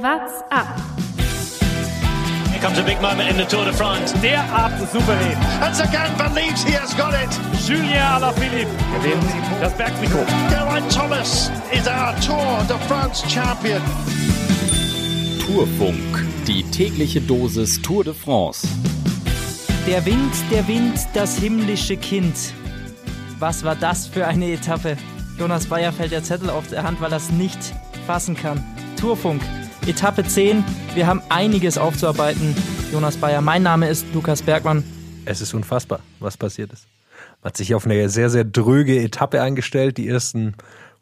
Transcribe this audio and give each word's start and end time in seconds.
What's 0.00 0.44
up? 0.52 0.78
Here 2.52 2.60
comes 2.60 2.78
a 2.78 2.84
big 2.84 3.02
moment 3.02 3.30
in 3.30 3.36
the 3.36 3.44
Tour 3.44 3.64
de 3.64 3.72
France. 3.72 4.12
Derart 4.22 4.78
souverän. 4.92 5.36
And 5.60 5.74
Sagan 5.74 6.16
believes 6.16 6.62
he 6.62 6.70
has 6.74 6.94
got 6.94 7.14
it. 7.14 7.28
Julien 7.66 8.00
Alaphilippe 8.00 8.70
gewinnt 8.94 9.24
das 9.60 9.72
Bergtrikot. 9.72 10.24
Geraint 10.50 10.88
Thomas 10.92 11.50
is 11.72 11.88
our 11.88 12.14
Tour 12.20 12.64
de 12.68 12.78
France 12.86 13.24
champion. 13.28 13.82
Tourfunk, 15.44 16.24
die 16.46 16.62
tägliche 16.70 17.20
Dosis 17.20 17.82
Tour 17.82 18.04
de 18.04 18.14
France. 18.14 18.68
Der 19.88 20.06
Wind, 20.06 20.32
der 20.52 20.68
Wind, 20.68 21.08
das 21.12 21.36
himmlische 21.38 21.96
Kind. 21.96 22.54
Was 23.40 23.64
war 23.64 23.74
das 23.74 24.06
für 24.06 24.28
eine 24.28 24.52
Etappe? 24.52 24.96
Jonas 25.40 25.66
Bayer 25.66 25.92
fällt 25.92 26.12
der 26.12 26.22
Zettel 26.22 26.50
auf 26.50 26.68
der 26.68 26.84
Hand, 26.84 27.00
weil 27.00 27.10
er 27.10 27.16
es 27.16 27.30
nicht 27.30 27.58
fassen 28.06 28.36
kann. 28.36 28.62
Tourfunk, 28.96 29.42
Etappe 29.88 30.22
10. 30.22 30.62
Wir 30.94 31.06
haben 31.06 31.22
einiges 31.30 31.78
aufzuarbeiten. 31.78 32.54
Jonas 32.92 33.16
Bayer, 33.16 33.40
mein 33.40 33.62
Name 33.62 33.88
ist 33.88 34.04
Lukas 34.12 34.42
Bergmann. 34.42 34.84
Es 35.24 35.40
ist 35.40 35.54
unfassbar, 35.54 36.00
was 36.20 36.36
passiert 36.36 36.74
ist. 36.74 36.86
Man 37.40 37.48
hat 37.48 37.56
sich 37.56 37.74
auf 37.74 37.86
eine 37.86 38.10
sehr, 38.10 38.28
sehr 38.28 38.44
dröge 38.44 39.02
Etappe 39.02 39.40
eingestellt. 39.40 39.96
Die 39.96 40.06
ersten 40.06 40.56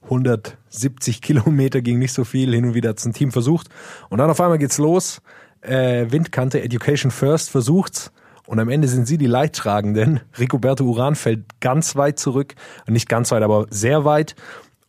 170 0.04 1.20
Kilometer 1.20 1.82
ging 1.82 1.98
nicht 1.98 2.12
so 2.12 2.22
viel. 2.22 2.54
Hin 2.54 2.64
und 2.64 2.74
wieder 2.74 2.90
hat 2.90 2.98
es 2.98 3.04
ein 3.04 3.12
Team 3.12 3.32
versucht. 3.32 3.70
Und 4.08 4.18
dann 4.18 4.30
auf 4.30 4.40
einmal 4.40 4.58
geht's 4.58 4.78
los. 4.78 5.20
Äh, 5.62 6.06
Windkante, 6.12 6.62
Education 6.62 7.10
First 7.10 7.50
versucht's. 7.50 8.12
Und 8.46 8.60
am 8.60 8.68
Ende 8.68 8.86
sind 8.86 9.08
sie 9.08 9.18
die 9.18 9.26
Leidtragenden. 9.26 10.20
Ricoberto 10.38 10.84
Uran 10.84 11.16
fällt 11.16 11.60
ganz 11.60 11.96
weit 11.96 12.20
zurück. 12.20 12.54
Nicht 12.86 13.08
ganz 13.08 13.32
weit, 13.32 13.42
aber 13.42 13.66
sehr 13.68 14.04
weit. 14.04 14.36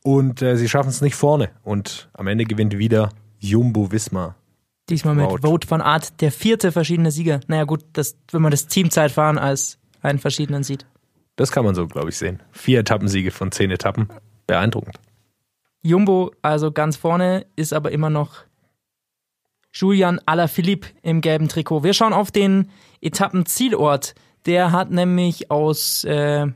Und 0.04 0.43
äh, 0.43 0.55
sie 0.55 0.70
schaffen 0.70 0.90
es 0.90 1.02
nicht 1.02 1.16
vorne. 1.16 1.49
Und 1.63 2.09
am 2.13 2.27
Ende 2.27 2.43
gewinnt 2.43 2.77
wieder 2.77 3.09
Jumbo 3.40 3.91
Wismar. 3.91 4.36
Diesmal 4.90 5.16
mit 5.16 5.26
Wout. 5.26 5.40
Vote 5.41 5.68
von 5.68 5.82
Art, 5.82 6.22
der 6.22 6.32
vierte 6.32 6.72
verschiedene 6.72 7.12
Sieger. 7.12 7.41
Naja 7.48 7.66
gut, 7.66 7.84
das, 7.94 8.18
wenn 8.32 8.41
man 8.41 8.52
das 8.52 8.68
Teamzeitfahren 8.68 9.38
als 9.38 9.79
einen 10.02 10.20
verschiedenen 10.20 10.63
sieht. 10.63 10.85
Das 11.35 11.52
kann 11.52 11.66
man 11.66 11.76
so, 11.76 11.88
glaube 11.88 12.10
ich, 12.10 12.18
sehen. 12.18 12.41
Vier 12.52 12.79
Etappensiege 12.79 13.32
von 13.32 13.52
zehn 13.52 13.70
Etappen. 13.70 14.10
Beeindruckend. 14.48 14.99
Jumbo 15.82 16.32
also 16.41 16.71
ganz 16.71 16.96
vorne, 16.96 17.46
ist 17.55 17.74
aber 17.74 17.91
immer 17.91 18.10
noch 18.10 18.44
Julian 19.74 20.20
Alaphilippe 20.26 20.88
im 21.04 21.22
gelben 21.22 21.49
Trikot. 21.49 21.84
Wir 21.84 21.94
schauen 21.94 22.13
auf 22.13 22.32
den 22.32 22.72
Etappenzielort. 23.01 24.16
Der 24.46 24.72
hat 24.72 24.90
nämlich 24.90 25.51
aus 25.51 26.04
äh, 26.05 26.48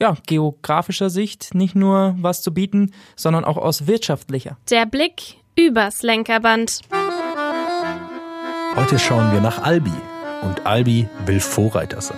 ja, 0.00 0.16
geografischer 0.26 1.10
Sicht 1.10 1.54
nicht 1.54 1.76
nur 1.76 2.16
was 2.18 2.42
zu 2.42 2.52
bieten, 2.52 2.92
sondern 3.16 3.44
auch 3.44 3.58
aus 3.58 3.86
wirtschaftlicher. 3.86 4.56
Der 4.70 4.86
Blick 4.86 5.36
übers 5.56 6.02
Lenkerband. 6.02 6.80
Heute 8.76 8.98
schauen 8.98 9.32
wir 9.32 9.40
nach 9.40 9.62
Albi. 9.62 9.92
Und 10.42 10.66
Albi 10.66 11.08
will 11.26 11.40
Vorreiter 11.40 12.00
sein. 12.00 12.16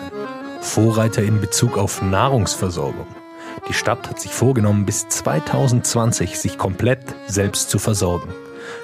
Vorreiter 0.60 1.22
in 1.22 1.40
Bezug 1.40 1.76
auf 1.76 2.02
Nahrungsversorgung. 2.02 3.06
Die 3.68 3.74
Stadt 3.74 4.08
hat 4.08 4.20
sich 4.20 4.32
vorgenommen, 4.32 4.86
bis 4.86 5.08
2020 5.08 6.38
sich 6.38 6.58
komplett 6.58 7.00
selbst 7.26 7.70
zu 7.70 7.78
versorgen. 7.78 8.32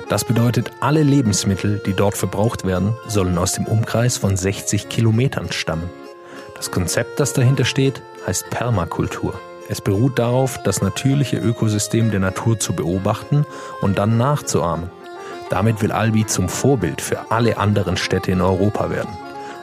Das 0.09 0.25
bedeutet, 0.25 0.73
alle 0.81 1.03
Lebensmittel, 1.03 1.81
die 1.85 1.95
dort 1.95 2.17
verbraucht 2.17 2.65
werden, 2.65 2.95
sollen 3.07 3.39
aus 3.39 3.53
dem 3.53 3.67
Umkreis 3.67 4.17
von 4.17 4.37
60 4.37 4.89
Kilometern 4.89 5.53
stammen. 5.53 5.89
Das 6.57 6.71
Konzept, 6.71 7.21
das 7.21 7.33
dahinter 7.33 7.65
steht, 7.65 8.03
heißt 8.27 8.51
Permakultur. 8.51 9.39
Es 9.69 9.83
beruht 9.83 10.19
darauf, 10.19 10.63
das 10.63 10.81
natürliche 10.81 11.37
Ökosystem 11.37 12.11
der 12.11 12.21
Natur 12.21 12.59
zu 12.59 12.73
beobachten 12.73 13.45
und 13.83 13.99
dann 13.99 14.17
nachzuahmen. 14.17 14.91
Damit 15.51 15.83
will 15.83 15.93
Albi 15.93 16.27
zum 16.27 16.49
Vorbild 16.49 17.01
für 17.01 17.31
alle 17.31 17.59
anderen 17.59 17.97
Städte 17.97 18.31
in 18.31 18.41
Europa 18.41 18.91
werden. 18.91 19.11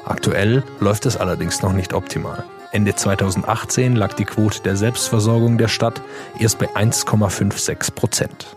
Aktuell 0.05 0.63
läuft 0.79 1.07
es 1.07 1.17
allerdings 1.17 1.63
noch 1.63 1.73
nicht 1.73 1.93
optimal. 1.93 2.43
Ende 2.71 2.93
2018 2.93 3.95
lag 3.95 4.13
die 4.13 4.25
Quote 4.25 4.61
der 4.61 4.75
Selbstversorgung 4.75 5.57
der 5.57 5.69
Stadt 5.69 6.01
erst 6.39 6.59
bei 6.59 6.67
1,56 6.67 7.93
Prozent. 7.93 8.55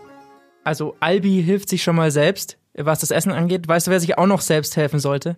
Also 0.63 0.95
Albi 0.99 1.41
hilft 1.43 1.69
sich 1.69 1.81
schon 1.81 1.95
mal 1.95 2.11
selbst, 2.11 2.57
was 2.75 2.99
das 2.99 3.11
Essen 3.11 3.31
angeht. 3.31 3.67
Weißt 3.67 3.87
du, 3.87 3.91
wer 3.91 3.99
sich 3.99 4.17
auch 4.17 4.27
noch 4.27 4.41
selbst 4.41 4.77
helfen 4.77 4.99
sollte? 4.99 5.35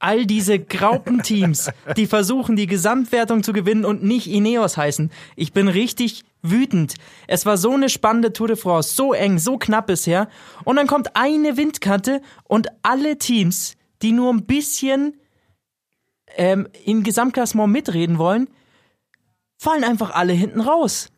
All 0.00 0.26
diese 0.26 0.60
Graupenteams, 0.60 1.70
die 1.96 2.06
versuchen, 2.06 2.54
die 2.54 2.66
Gesamtwertung 2.66 3.42
zu 3.42 3.52
gewinnen 3.52 3.84
und 3.84 4.04
nicht 4.04 4.28
Ineos 4.28 4.76
heißen. 4.76 5.10
Ich 5.34 5.52
bin 5.52 5.66
richtig 5.66 6.22
wütend. 6.40 6.94
Es 7.26 7.46
war 7.46 7.56
so 7.56 7.72
eine 7.72 7.88
spannende 7.88 8.32
Tour 8.32 8.48
de 8.48 8.56
France, 8.56 8.94
so 8.94 9.12
eng, 9.12 9.38
so 9.38 9.58
knapp 9.58 9.88
bisher. 9.88 10.28
Und 10.64 10.76
dann 10.76 10.86
kommt 10.86 11.16
eine 11.16 11.56
Windkante 11.56 12.22
und 12.44 12.68
alle 12.82 13.18
Teams, 13.18 13.76
die 14.02 14.12
nur 14.12 14.32
ein 14.32 14.46
bisschen 14.46 15.16
ähm, 16.36 16.68
im 16.84 17.02
Gesamtklassement 17.02 17.72
mitreden 17.72 18.18
wollen, 18.18 18.48
fallen 19.58 19.84
einfach 19.84 20.10
alle 20.10 20.32
hinten 20.32 20.60
raus. 20.60 21.10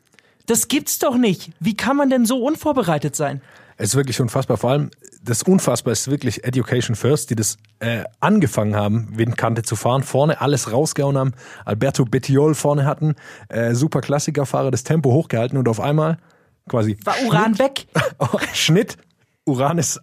Das 0.46 0.68
gibt's 0.68 0.98
doch 0.98 1.16
nicht. 1.16 1.50
Wie 1.60 1.76
kann 1.76 1.96
man 1.96 2.10
denn 2.10 2.24
so 2.24 2.42
unvorbereitet 2.42 3.14
sein? 3.14 3.42
Es 3.80 3.90
ist 3.90 3.96
wirklich 3.96 4.20
unfassbar. 4.20 4.58
Vor 4.58 4.70
allem 4.70 4.90
das 5.22 5.42
Unfassbar 5.42 5.92
ist 5.92 6.10
wirklich 6.10 6.44
Education 6.44 6.94
First, 6.94 7.30
die 7.30 7.34
das 7.34 7.56
äh, 7.78 8.04
angefangen 8.20 8.76
haben, 8.76 9.08
Windkante 9.16 9.62
zu 9.62 9.74
fahren, 9.74 10.02
vorne 10.02 10.42
alles 10.42 10.70
rausgehauen 10.70 11.16
haben, 11.16 11.32
Alberto 11.64 12.04
Bettiol 12.04 12.54
vorne 12.54 12.84
hatten, 12.84 13.14
äh, 13.48 13.74
super 13.74 14.02
Klassikerfahrer, 14.02 14.70
das 14.70 14.84
Tempo 14.84 15.10
hochgehalten 15.12 15.56
und 15.56 15.66
auf 15.66 15.80
einmal 15.80 16.18
quasi 16.68 16.98
War 17.04 17.14
Uran 17.26 17.58
weg? 17.58 17.86
Schnitt. 18.52 18.98
Uran 19.46 19.78
ist 19.78 19.98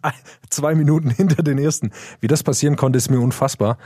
zwei 0.50 0.74
Minuten 0.74 1.10
hinter 1.16 1.44
den 1.44 1.60
ersten. 1.60 1.92
Wie 2.20 2.28
das 2.28 2.42
passieren 2.42 2.78
konnte, 2.78 2.98
ist 2.98 3.12
mir 3.12 3.20
unfassbar. 3.20 3.78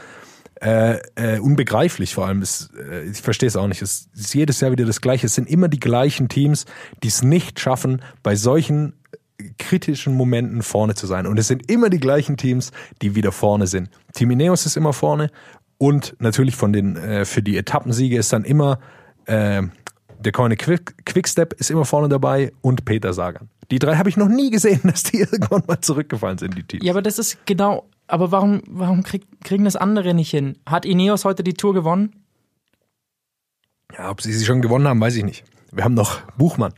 Äh, 0.62 1.00
äh, 1.16 1.40
unbegreiflich 1.40 2.14
vor 2.14 2.28
allem. 2.28 2.42
Ist, 2.42 2.70
äh, 2.78 3.04
ich 3.04 3.22
verstehe 3.22 3.48
es 3.48 3.58
auch 3.58 3.68
nicht. 3.68 3.82
Es 3.82 4.08
ist 4.16 4.34
jedes 4.34 4.62
Jahr 4.62 4.72
wieder 4.72 4.86
das 4.86 5.02
Gleiche. 5.02 5.26
Es 5.26 5.36
sind 5.36 5.50
immer 5.50 5.68
die 5.68 5.82
gleichen 5.82 6.30
Teams, 6.30 6.66
die 7.04 7.10
es 7.10 7.24
nicht 7.24 7.60
schaffen, 7.60 8.02
bei 8.24 8.38
solchen 8.38 8.94
kritischen 9.58 10.16
Momenten 10.16 10.62
vorne 10.62 10.96
zu 10.96 11.08
sein. 11.08 11.28
Und 11.28 11.38
es 11.38 11.48
sind 11.48 11.70
immer 11.72 11.90
die 11.90 12.00
gleichen 12.00 12.38
Teams, 12.38 12.72
die 13.02 13.16
wieder 13.16 13.32
vorne 13.32 13.68
sind. 13.68 13.90
Team 14.14 14.32
Ineos 14.32 14.66
ist 14.66 14.78
immer 14.78 14.94
vorne 14.94 15.32
und 15.78 16.16
natürlich 16.20 16.56
von 16.56 16.74
den 16.74 16.96
äh, 16.96 17.26
für 17.26 17.42
die 17.42 17.58
Etappensiege 17.58 18.18
ist 18.18 18.32
dann 18.34 18.44
immer 18.44 18.80
äh, 19.26 19.64
der 20.20 20.32
Koine 20.32 20.56
Quick, 20.56 21.06
Quickstep 21.06 21.54
ist 21.54 21.72
immer 21.72 21.86
vorne 21.86 22.10
dabei 22.10 22.52
und 22.62 22.86
Peter 22.86 23.14
Sagan. 23.14 23.50
Die 23.72 23.80
drei 23.80 23.96
habe 23.96 24.10
ich 24.10 24.18
noch 24.18 24.28
nie 24.28 24.52
gesehen, 24.52 24.82
dass 24.84 25.04
die 25.04 25.20
irgendwann 25.20 25.64
mal 25.68 25.82
zurückgefallen 25.82 26.38
sind, 26.38 26.58
die 26.58 26.64
Teams. 26.64 26.86
Ja, 26.86 26.94
aber 26.94 27.02
das 27.02 27.18
ist 27.18 27.46
genau. 27.46 27.88
Aber 28.08 28.32
warum, 28.32 28.62
warum 28.68 29.04
krieg, 29.04 29.26
kriegen 29.44 29.64
das 29.64 29.78
andere 29.78 30.14
nicht 30.14 30.30
hin? 30.30 30.58
Hat 30.66 30.86
Ineos 30.86 31.24
heute 31.24 31.44
die 31.44 31.54
Tour 31.54 31.74
gewonnen? 31.74 32.14
Ja, 33.98 34.10
ob 34.10 34.22
sie 34.22 34.34
sie 34.34 34.46
schon 34.46 34.62
gewonnen 34.62 34.88
haben, 34.88 35.00
weiß 35.00 35.16
ich 35.16 35.24
nicht. 35.24 35.44
Wir 35.72 35.84
haben 35.84 35.94
noch 35.94 36.22
Buchmann. 36.38 36.74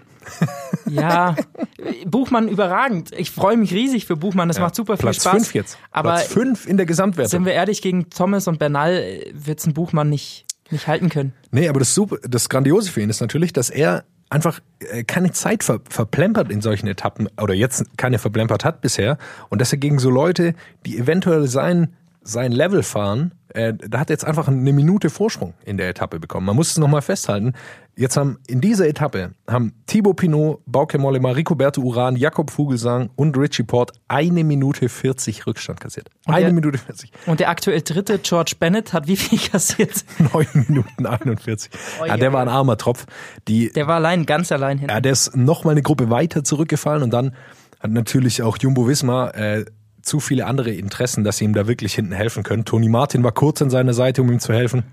Ja, 0.90 1.36
Buchmann 2.06 2.48
überragend. 2.48 3.12
Ich 3.18 3.32
freue 3.32 3.58
mich 3.58 3.74
riesig 3.74 4.06
für 4.06 4.16
Buchmann. 4.16 4.48
Das 4.48 4.58
Ja, 4.58 4.64
macht 4.64 4.76
super 4.76 4.98
viel 4.98 5.02
Platz 5.04 5.18
Spaß. 5.18 5.32
fünf 5.34 5.54
jetzt. 5.54 5.78
Aber 5.92 6.14
Platz 6.14 6.28
fünf 6.28 6.68
in 6.68 6.78
der 6.78 6.86
Gesamtwertung. 6.86 7.30
sind 7.30 7.46
wir 7.46 7.54
ehrlich, 7.54 7.82
gegen 7.82 8.10
Thomas 8.10 8.48
und 8.48 8.60
Bernal 8.60 9.24
wird 9.34 9.60
es 9.60 9.66
ein 9.68 9.74
Buchmann 9.74 10.10
nicht, 10.10 10.46
nicht 10.72 10.88
halten 10.88 11.10
können. 11.10 11.34
Nee, 11.52 11.68
aber 11.70 11.80
das, 11.80 11.94
super, 11.94 12.18
das 12.28 12.50
Grandiose 12.50 12.92
für 12.92 13.02
ihn 13.02 13.10
ist 13.10 13.22
natürlich, 13.22 13.54
dass 13.54 13.70
er 13.70 14.04
einfach 14.30 14.60
äh, 14.80 15.04
keine 15.04 15.32
Zeit 15.32 15.64
ver 15.64 15.80
verplempert 15.90 16.52
in 16.52 16.62
solchen 16.62 16.88
Etappen 16.88 17.30
oder 17.40 17.54
jetzt 17.54 17.86
keine 17.98 18.18
verplempert 18.18 18.66
hat 18.66 18.82
bisher 18.82 19.18
und 19.50 19.62
dass 19.62 19.72
er 19.72 19.78
gegen 19.78 20.00
so 20.00 20.10
Leute, 20.10 20.56
die 20.86 20.98
eventuell 20.98 21.48
sein, 21.48 21.94
sein 22.24 22.52
Level 22.52 22.84
fahren, 22.84 23.34
äh, 23.50 23.74
da 23.74 24.00
hat 24.00 24.10
er 24.10 24.14
jetzt 24.14 24.26
einfach 24.26 24.48
eine 24.48 24.74
Minute 24.74 25.10
Vorsprung 25.10 25.54
in 25.66 25.78
der 25.78 25.90
Etappe 25.90 26.20
bekommen. 26.20 26.46
Man 26.46 26.56
muss 26.56 26.72
es 26.72 26.78
nochmal 26.78 27.02
festhalten. 27.02 27.54
Jetzt 27.96 28.18
haben 28.18 28.40
in 28.48 28.60
dieser 28.62 28.88
Etappe 28.88 29.32
haben 29.48 29.74
Thibaut 29.86 30.16
Pinot, 30.16 30.62
Bauke 30.66 30.98
Mollema, 30.98 31.30
Ricoberto 31.32 31.82
Uran, 31.82 32.16
Jakob 32.16 32.50
Vogelsang 32.50 33.12
und 33.16 33.38
Richie 33.38 33.62
Port 33.64 33.92
eine 34.08 34.44
Minute 34.44 34.90
40 34.90 35.46
Rückstand 35.46 35.80
kassiert. 35.80 36.10
Und 36.26 36.34
eine 36.34 36.46
der- 36.46 36.54
Minute 36.54 36.78
40. 36.80 37.12
Und 37.28 37.40
der 37.40 37.50
aktuell 37.50 37.82
dritte, 37.82 38.18
George 38.20 38.54
Bennett, 38.60 38.94
hat 38.94 39.08
wie 39.08 39.18
viel 39.18 39.38
kassiert? 39.52 40.04
9 40.34 40.48
Minuten 40.68 41.06
41. 41.06 41.72
Ja, 42.08 42.18
der 42.18 42.34
war 42.34 42.42
ein 42.42 42.50
armer 42.50 42.78
Tropf. 42.78 43.06
Die, 43.48 43.70
Der 43.72 43.86
war 43.88 43.96
allein, 43.96 44.26
ganz 44.26 44.52
allein 44.52 44.80
hinten. 44.80 44.92
Ja, 44.94 45.02
der 45.02 45.12
ist 45.12 45.36
noch 45.36 45.64
mal 45.64 45.72
eine 45.72 45.84
Gruppe 45.84 46.10
weiter 46.10 46.44
zurückgefallen 46.44 47.04
und 47.04 47.12
dann 47.12 47.36
hat 47.80 47.92
natürlich 47.92 48.42
auch 48.42 48.58
Jumbo 48.58 48.88
Wismar 48.88 49.36
äh, 49.36 49.66
zu 50.04 50.20
viele 50.20 50.46
andere 50.46 50.72
Interessen, 50.72 51.24
dass 51.24 51.38
sie 51.38 51.46
ihm 51.46 51.54
da 51.54 51.68
wirklich 51.68 51.96
hinten 51.96 52.14
helfen 52.14 52.44
können. 52.44 52.66
Toni 52.66 52.90
Martin 52.90 53.24
war 53.24 53.32
kurz 53.32 53.62
an 53.62 53.70
seiner 53.70 53.94
Seite, 53.94 54.22
um 54.22 54.32
ihm 54.32 54.40
zu 54.40 54.54
helfen. 54.54 54.84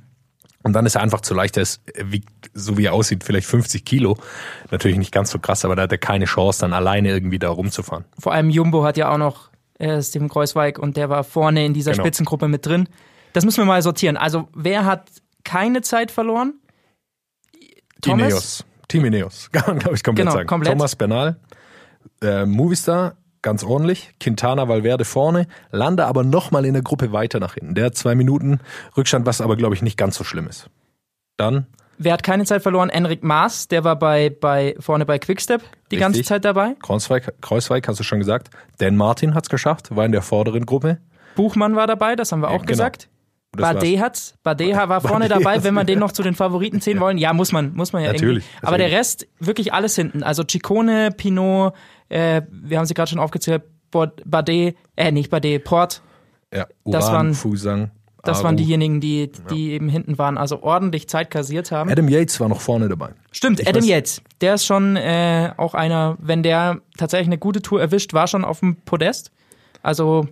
Und 0.62 0.74
dann 0.74 0.84
ist 0.86 0.94
er 0.94 1.02
einfach 1.02 1.20
zu 1.22 1.34
leicht. 1.34 1.56
Er 1.56 1.62
ist, 1.62 1.80
er 1.94 2.12
wiegt, 2.12 2.28
so 2.54 2.76
wie 2.76 2.84
er 2.84 2.92
aussieht, 2.92 3.24
vielleicht 3.24 3.46
50 3.46 3.84
Kilo. 3.84 4.16
Natürlich 4.70 4.98
nicht 4.98 5.12
ganz 5.12 5.30
so 5.30 5.38
krass, 5.38 5.64
aber 5.64 5.74
da 5.74 5.82
hat 5.82 5.92
er 5.92 5.98
keine 5.98 6.26
Chance, 6.26 6.60
dann 6.60 6.72
alleine 6.74 7.08
irgendwie 7.08 7.38
da 7.38 7.48
rumzufahren. 7.48 8.04
Vor 8.18 8.32
allem 8.32 8.50
Jumbo 8.50 8.84
hat 8.84 8.96
ja 8.96 9.10
auch 9.12 9.16
noch 9.18 9.50
äh, 9.78 10.02
Steven 10.02 10.28
Kreuzweig 10.28 10.78
und 10.78 10.96
der 10.96 11.08
war 11.08 11.24
vorne 11.24 11.64
in 11.64 11.72
dieser 11.74 11.92
Genau. 11.92 12.04
Spitzengruppe 12.04 12.46
mit 12.48 12.66
drin. 12.66 12.88
Das 13.32 13.44
müssen 13.44 13.58
wir 13.58 13.64
mal 13.64 13.80
sortieren. 13.80 14.16
Also 14.18 14.48
wer 14.54 14.84
hat 14.84 15.08
keine 15.44 15.80
Zeit 15.80 16.10
verloren? 16.10 16.54
Thomas? 18.02 18.26
Ineos. 18.26 18.64
Team 18.88 19.04
Ineos. 19.06 19.48
Glaube 19.52 19.78
ich, 19.94 20.02
komplett 20.02 20.26
Genau, 20.26 20.32
sagen. 20.32 20.46
komplett. 20.46 20.72
Thomas 20.72 20.96
Bernal, 20.96 21.36
äh, 22.22 22.44
Movistar, 22.44 23.16
ganz 23.42 23.64
ordentlich. 23.64 24.12
Quintana 24.20 24.68
Valverde 24.68 25.04
vorne, 25.04 25.46
Landa 25.70 26.06
aber 26.06 26.24
nochmal 26.24 26.64
in 26.64 26.74
der 26.74 26.82
Gruppe 26.82 27.12
weiter 27.12 27.40
nach 27.40 27.54
hinten. 27.54 27.74
Der 27.74 27.86
hat 27.86 27.96
zwei 27.96 28.14
Minuten 28.14 28.60
Rückstand, 28.96 29.26
was 29.26 29.40
aber, 29.40 29.56
glaube 29.56 29.74
ich, 29.74 29.82
nicht 29.82 29.96
ganz 29.96 30.16
so 30.16 30.24
schlimm 30.24 30.48
ist. 30.48 30.68
Dann 31.36 31.66
Wer 32.02 32.14
hat 32.14 32.22
keine 32.22 32.46
Zeit 32.46 32.62
verloren? 32.62 32.88
Enric 32.88 33.22
Maas, 33.22 33.68
der 33.68 33.84
war 33.84 33.94
bei, 33.94 34.30
bei 34.30 34.74
vorne 34.80 35.04
bei 35.04 35.18
Quickstep 35.18 35.60
die 35.90 35.98
ganze 35.98 36.20
Richtig. 36.20 36.28
Zeit 36.28 36.46
dabei. 36.46 36.74
Kreuzweig, 36.80 37.34
Kreuzweig 37.42 37.86
hast 37.86 38.00
du 38.00 38.04
schon 38.04 38.20
gesagt. 38.20 38.48
Dan 38.78 38.96
Martin 38.96 39.34
hat's 39.34 39.50
geschafft, 39.50 39.94
war 39.94 40.06
in 40.06 40.12
der 40.12 40.22
vorderen 40.22 40.64
Gruppe. 40.64 40.96
Buchmann 41.34 41.76
war 41.76 41.86
dabei, 41.86 42.16
das 42.16 42.32
haben 42.32 42.40
wir 42.40 42.48
auch 42.48 42.62
genau. 42.62 42.68
gesagt. 42.68 43.10
Das. 43.52 43.62
Bardet 43.74 44.00
hat's. 44.00 44.34
Bardet 44.44 44.76
war 44.76 45.00
vorne 45.00 45.28
Bardet 45.28 45.44
dabei, 45.44 45.64
wenn 45.64 45.74
man 45.74 45.86
den 45.86 45.98
noch 45.98 46.12
zu 46.12 46.22
den 46.22 46.34
Favoriten 46.34 46.80
zählen 46.80 47.00
wollen. 47.00 47.18
Ja, 47.18 47.32
muss 47.32 47.50
man, 47.50 47.74
muss 47.74 47.92
man 47.92 48.02
ja 48.04 48.12
Natürlich, 48.12 48.44
irgendwie. 48.44 48.66
Aber 48.66 48.78
der. 48.78 48.90
Rest 48.92 49.26
wirklich 49.40 49.72
alles 49.72 49.96
hinten. 49.96 50.22
Also 50.22 50.44
Ciccone, 50.48 51.10
Pinot, 51.10 51.74
äh, 52.08 52.42
wir 52.50 52.78
haben 52.78 52.86
sie 52.86 52.94
gerade 52.94 53.10
schon 53.10 53.18
aufgezählt, 53.18 53.62
Bardet, 53.90 54.76
äh, 54.96 55.10
nicht 55.10 55.30
Bardet, 55.30 55.64
Port. 55.64 56.00
Ja, 56.54 56.66
Das 56.84 57.04
Uran, 57.06 57.14
waren- 57.16 57.34
Fusang. 57.34 57.90
Das 58.22 58.38
Aru. 58.38 58.44
waren 58.48 58.56
diejenigen, 58.58 59.00
die, 59.00 59.32
die 59.50 59.70
eben 59.72 59.88
hinten 59.88 60.18
waren. 60.18 60.36
Also 60.36 60.62
ordentlich 60.62 61.08
Zeit 61.08 61.30
kassiert 61.30 61.72
haben. 61.72 61.90
Adam 61.90 62.06
Yates 62.06 62.38
war 62.38 62.48
noch 62.50 62.60
vorne 62.60 62.86
dabei. 62.88 63.10
Stimmt, 63.32 63.60
Ich 63.60 63.66
Adam 63.68 63.82
weiß- 63.82 63.86
Yates. 63.88 64.22
Der 64.42 64.54
ist 64.54 64.66
schon 64.66 64.96
äh, 64.96 65.52
auch 65.56 65.72
einer, 65.74 66.18
wenn 66.20 66.42
der 66.42 66.82
tatsächlich 66.98 67.28
eine 67.28 67.38
gute 67.38 67.62
Tour 67.62 67.80
erwischt, 67.80 68.12
war 68.12 68.26
schon 68.26 68.44
auf 68.44 68.60
dem 68.60 68.76
Podest. 68.84 69.32
Also 69.82 70.28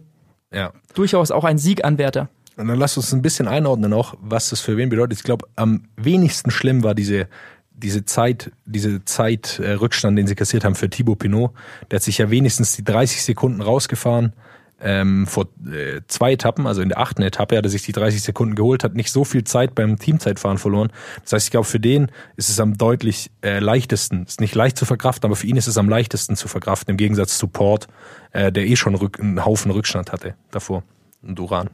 Ja. 0.53 0.73
durchaus 0.95 1.31
auch 1.31 1.45
ein 1.45 1.57
Sieganwärter. 1.57 2.29
Und 2.59 2.67
dann 2.67 2.79
lass 2.79 2.97
uns 2.97 3.13
ein 3.13 3.23
bisschen 3.23 3.47
einordnen 3.47 3.93
auch, 3.93 4.15
was 4.21 4.51
das 4.51 4.61
für 4.61 4.77
wen 4.77 4.89
bedeutet. 4.89 5.19
Ich 5.19 5.25
glaube, 5.25 5.47
am 5.55 5.85
wenigsten 5.97 6.51
schlimm 6.51 6.83
war 6.83 6.95
diese, 6.95 7.29
diese 7.71 8.05
Zeit, 8.05 8.51
diese 8.67 9.05
Zeit 9.05 9.61
äh, 9.61 9.79
den 9.79 10.27
sie 10.27 10.35
kassiert 10.35 10.65
haben 10.65 10.75
für 10.75 10.91
Thibaut 10.91 11.21
Pinot. 11.21 11.53
Der 11.91 11.97
hat 11.97 12.03
sich 12.03 12.19
ja 12.19 12.31
wenigstens 12.31 12.73
die 12.73 12.83
30 12.83 13.23
Sekunden 13.23 13.61
rausgefahren. 13.61 14.33
Ähm, 14.81 15.27
vor 15.27 15.47
äh, 15.67 16.01
zwei 16.09 16.33
Etappen, 16.33 16.67
also 16.67 16.83
in 16.83 16.89
der 16.89 16.99
achten 16.99 17.23
Etappe, 17.23 17.57
hat 17.57 17.65
er 17.65 17.71
sich 17.71 17.83
die 17.83 17.93
30 17.93 18.23
Sekunden 18.23 18.57
geholt, 18.57 18.83
hat 18.83 18.95
nicht 18.95 19.11
so 19.11 19.25
viel 19.25 19.45
Zeit 19.45 19.77
beim 19.77 19.99
Teamzeitfahren 19.99 20.59
verloren. 20.59 20.91
Das 21.23 21.33
heißt, 21.33 21.47
ich 21.47 21.51
glaube, 21.53 21.67
für 21.67 21.81
den 21.81 22.11
ist 22.37 22.49
es 22.49 22.59
am 22.59 22.77
deutlich 22.77 23.31
äh, 23.43 23.61
leichtesten. 23.61 24.25
Ist 24.25 24.41
nicht 24.41 24.57
leicht 24.57 24.77
zu 24.77 24.85
verkraften, 24.85 25.27
aber 25.27 25.37
für 25.37 25.47
ihn 25.47 25.57
ist 25.57 25.69
es 25.69 25.79
am 25.79 25.89
leichtesten 25.89 26.35
zu 26.35 26.49
verkraften, 26.49 26.91
im 26.93 26.97
Gegensatz 26.97 27.39
zu 27.39 27.47
Port, 27.47 27.87
äh, 28.33 28.51
der 28.51 28.67
eh 28.67 28.75
schon 28.75 28.97
rück, 28.97 29.21
einen 29.21 29.45
Haufen 29.45 29.71
Rückstand 29.71 30.11
hatte 30.11 30.35
davor. 30.51 30.83
Und 31.23 31.39
Duran. 31.39 31.71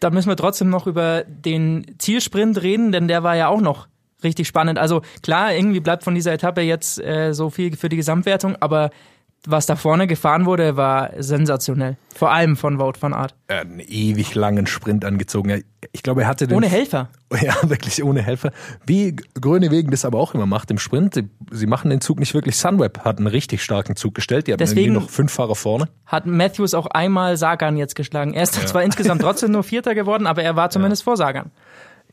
Da 0.00 0.10
müssen 0.10 0.28
wir 0.28 0.36
trotzdem 0.36 0.70
noch 0.70 0.86
über 0.86 1.24
den 1.24 1.94
Zielsprint 1.98 2.62
reden, 2.62 2.90
denn 2.90 3.06
der 3.06 3.22
war 3.22 3.36
ja 3.36 3.48
auch 3.48 3.60
noch 3.60 3.86
richtig 4.24 4.48
spannend. 4.48 4.78
Also 4.78 5.02
klar, 5.22 5.54
irgendwie 5.54 5.80
bleibt 5.80 6.04
von 6.04 6.14
dieser 6.14 6.32
Etappe 6.32 6.62
jetzt 6.62 6.98
äh, 6.98 7.32
so 7.32 7.50
viel 7.50 7.76
für 7.76 7.88
die 7.88 7.96
Gesamtwertung, 7.96 8.56
aber 8.60 8.90
was 9.46 9.64
da 9.66 9.74
vorne 9.76 10.06
gefahren 10.06 10.44
wurde, 10.44 10.76
war 10.76 11.10
sensationell. 11.18 11.96
Vor 12.14 12.30
allem 12.30 12.56
von 12.56 12.78
Wout 12.78 12.94
van 13.00 13.14
Aert. 13.14 13.34
Er 13.48 13.60
hat 13.60 13.66
einen 13.68 13.80
ewig 13.80 14.34
langen 14.34 14.66
Sprint 14.66 15.04
angezogen. 15.04 15.64
Ich 15.92 16.02
glaube, 16.02 16.22
er 16.22 16.28
hatte 16.28 16.46
den. 16.46 16.56
Ohne 16.56 16.68
Helfer. 16.68 17.08
Ja, 17.40 17.54
wirklich 17.62 18.02
ohne 18.02 18.22
Helfer. 18.22 18.50
Wie 18.84 19.14
Grönewegen 19.40 19.92
das 19.92 20.04
aber 20.04 20.18
auch 20.18 20.34
immer 20.34 20.46
macht 20.46 20.70
im 20.72 20.78
Sprint. 20.78 21.22
Sie, 21.52 21.66
machen 21.66 21.88
den 21.88 22.00
Zug 22.00 22.18
nicht 22.18 22.34
wirklich. 22.34 22.56
Sunweb 22.56 23.04
hat 23.04 23.18
einen 23.18 23.28
richtig 23.28 23.62
starken 23.62 23.94
Zug 23.94 24.14
gestellt. 24.16 24.48
Die 24.48 24.52
hatten 24.52 24.58
Deswegen- 24.58 24.88
irgendwie 24.94 25.04
noch 25.04 25.10
fünf 25.10 25.32
Fahrer 25.32 25.54
vorne. 25.54 25.88
Hat 26.06 26.26
Matthews 26.26 26.74
auch 26.74 26.86
einmal 26.86 27.36
Sagan 27.36 27.76
jetzt 27.76 27.94
geschlagen. 27.94 28.34
Er 28.34 28.42
ist 28.42 28.54
zwar 28.68 28.82
insgesamt 28.82 29.22
trotzdem 29.22 29.52
nur 29.52 29.62
Vierter 29.62 29.94
geworden, 29.94 30.26
aber 30.26 30.42
er 30.42 30.56
war 30.56 30.70
zumindest 30.70 31.04
vor 31.04 31.16
Sagan. 31.16 31.50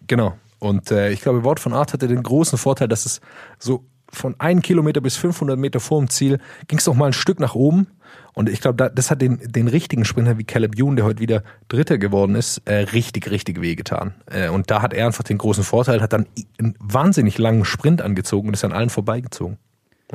Genau. 0.05 0.37
Und 0.59 0.91
äh, 0.91 1.09
ich 1.11 1.21
glaube, 1.21 1.43
Wout 1.43 1.55
von 1.59 1.73
Art 1.73 1.93
hatte 1.93 2.07
den 2.07 2.21
großen 2.23 2.57
Vorteil, 2.57 2.87
dass 2.87 3.05
es 3.07 3.19
so 3.59 3.83
von 4.11 4.39
1 4.39 4.61
Kilometer 4.63 5.01
bis 5.01 5.17
500 5.17 5.57
Meter 5.57 5.79
vor 5.79 5.99
dem 5.99 6.09
Ziel 6.09 6.39
ging 6.67 6.79
es 6.79 6.85
noch 6.85 6.95
mal 6.95 7.07
ein 7.07 7.13
Stück 7.13 7.39
nach 7.39 7.55
oben. 7.55 7.87
Und 8.33 8.49
ich 8.49 8.61
glaube, 8.61 8.77
da, 8.77 8.89
das 8.89 9.09
hat 9.09 9.21
den, 9.21 9.39
den 9.43 9.67
richtigen 9.67 10.05
Sprinter 10.05 10.37
wie 10.37 10.43
Caleb 10.43 10.77
Ewan, 10.77 10.95
der 10.95 11.05
heute 11.05 11.19
wieder 11.19 11.43
Dritter 11.69 11.97
geworden 11.97 12.35
ist, 12.35 12.61
äh, 12.65 12.75
richtig, 12.75 13.31
richtig 13.31 13.61
wehgetan. 13.61 14.13
Äh, 14.27 14.49
und 14.49 14.69
da 14.69 14.81
hat 14.81 14.93
er 14.93 15.07
einfach 15.07 15.23
den 15.23 15.39
großen 15.39 15.63
Vorteil, 15.63 16.01
hat 16.01 16.13
dann 16.13 16.27
einen 16.59 16.75
wahnsinnig 16.79 17.37
langen 17.37 17.65
Sprint 17.65 18.01
angezogen 18.01 18.47
und 18.47 18.53
ist 18.53 18.63
an 18.63 18.73
allen 18.73 18.89
vorbeigezogen. 18.89 19.57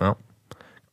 Ja. 0.00 0.16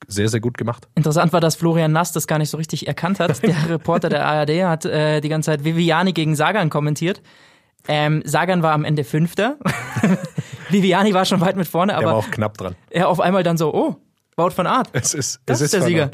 Sehr, 0.08 0.28
sehr 0.28 0.40
gut 0.40 0.58
gemacht. 0.58 0.88
Interessant 0.96 1.32
war, 1.34 1.40
dass 1.40 1.56
Florian 1.56 1.92
Nass 1.92 2.14
das 2.14 2.26
gar 2.26 2.40
nicht 2.40 2.50
so 2.50 2.58
richtig 2.58 2.88
erkannt 2.88 3.20
hat. 3.20 3.44
Der 3.44 3.56
Reporter 3.70 4.10
der 4.10 4.26
ARD 4.26 4.64
hat 4.64 4.86
äh, 4.86 5.22
die 5.22 5.30
ganze 5.30 5.52
Zeit 5.52 5.64
Viviani 5.64 6.14
gegen 6.14 6.36
Sagan 6.36 6.70
kommentiert. 6.70 7.22
Ähm, 7.88 8.22
Sagan 8.26 8.62
war 8.62 8.74
am 8.74 8.84
Ende 8.86 9.04
Fünfter. 9.04 9.58
Viviani 10.70 11.14
war 11.14 11.26
schon 11.26 11.42
weit 11.42 11.56
mit 11.56 11.68
vorne, 11.68 11.94
Der 11.94 12.02
war 12.04 12.10
aber 12.10 12.20
auch 12.20 12.32
knapp 12.32 12.58
dran. 12.58 12.76
er 12.92 13.08
auf 13.08 13.20
einmal 13.20 13.44
dann 13.44 13.58
so, 13.58 13.74
oh, 13.74 13.96
Wout 14.40 14.54
van 14.56 14.68
Aert. 14.68 14.88
Es 14.94 15.14
ist, 15.14 15.42
Das 15.46 15.60
es 15.60 15.66
ist 15.66 15.74
der 15.74 15.82
Van 15.82 15.88
Sieger. 15.88 16.12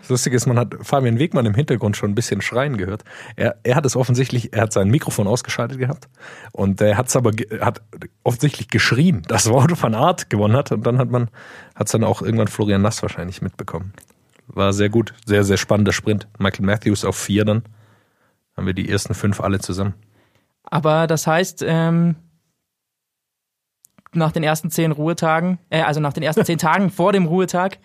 Das 0.00 0.08
Lustige 0.08 0.36
ist, 0.36 0.46
man 0.46 0.58
hat 0.58 0.74
Fabian 0.82 1.18
Wegmann 1.18 1.44
im 1.44 1.54
Hintergrund 1.54 1.96
schon 1.96 2.12
ein 2.12 2.14
bisschen 2.14 2.40
schreien 2.40 2.76
gehört. 2.76 3.02
Er, 3.34 3.56
er 3.64 3.74
hat 3.74 3.84
es 3.84 3.96
offensichtlich, 3.96 4.52
er 4.52 4.62
hat 4.62 4.72
sein 4.72 4.88
Mikrofon 4.88 5.26
ausgeschaltet 5.26 5.78
gehabt 5.78 6.08
und 6.52 6.80
er 6.80 6.96
hat 6.96 7.08
es 7.08 7.16
aber 7.16 7.32
hat 7.60 7.82
offensichtlich 8.22 8.68
geschrien, 8.68 9.22
dass 9.26 9.50
Wout 9.50 9.74
van 9.80 9.94
Aert 9.96 10.30
gewonnen 10.30 10.54
hat 10.56 10.70
und 10.70 10.86
dann 10.86 10.98
hat 10.98 11.10
man 11.10 11.30
hat 11.74 11.88
es 11.88 11.92
dann 11.92 12.04
auch 12.04 12.22
irgendwann 12.22 12.46
Florian 12.46 12.82
Nass 12.82 13.02
wahrscheinlich 13.02 13.42
mitbekommen. 13.42 13.92
War 14.46 14.72
sehr 14.72 14.88
gut, 14.88 15.12
sehr 15.26 15.42
sehr 15.42 15.56
spannender 15.56 15.92
Sprint. 15.92 16.28
Michael 16.38 16.66
Matthews 16.66 17.04
auf 17.04 17.16
vier 17.16 17.44
dann 17.44 17.64
haben 18.56 18.66
wir 18.66 18.74
die 18.74 18.88
ersten 18.88 19.14
fünf 19.14 19.40
alle 19.40 19.58
zusammen. 19.58 19.94
Aber 20.64 21.06
das 21.06 21.26
heißt, 21.26 21.64
ähm, 21.66 22.16
nach 24.12 24.32
den 24.32 24.42
ersten 24.42 24.70
zehn 24.70 24.92
Ruhetagen, 24.92 25.58
äh, 25.70 25.82
also 25.82 26.00
nach 26.00 26.12
den 26.12 26.22
ersten 26.22 26.44
zehn 26.44 26.58
Tagen 26.58 26.90
vor 26.90 27.12
dem 27.12 27.26
Ruhetag, 27.26 27.78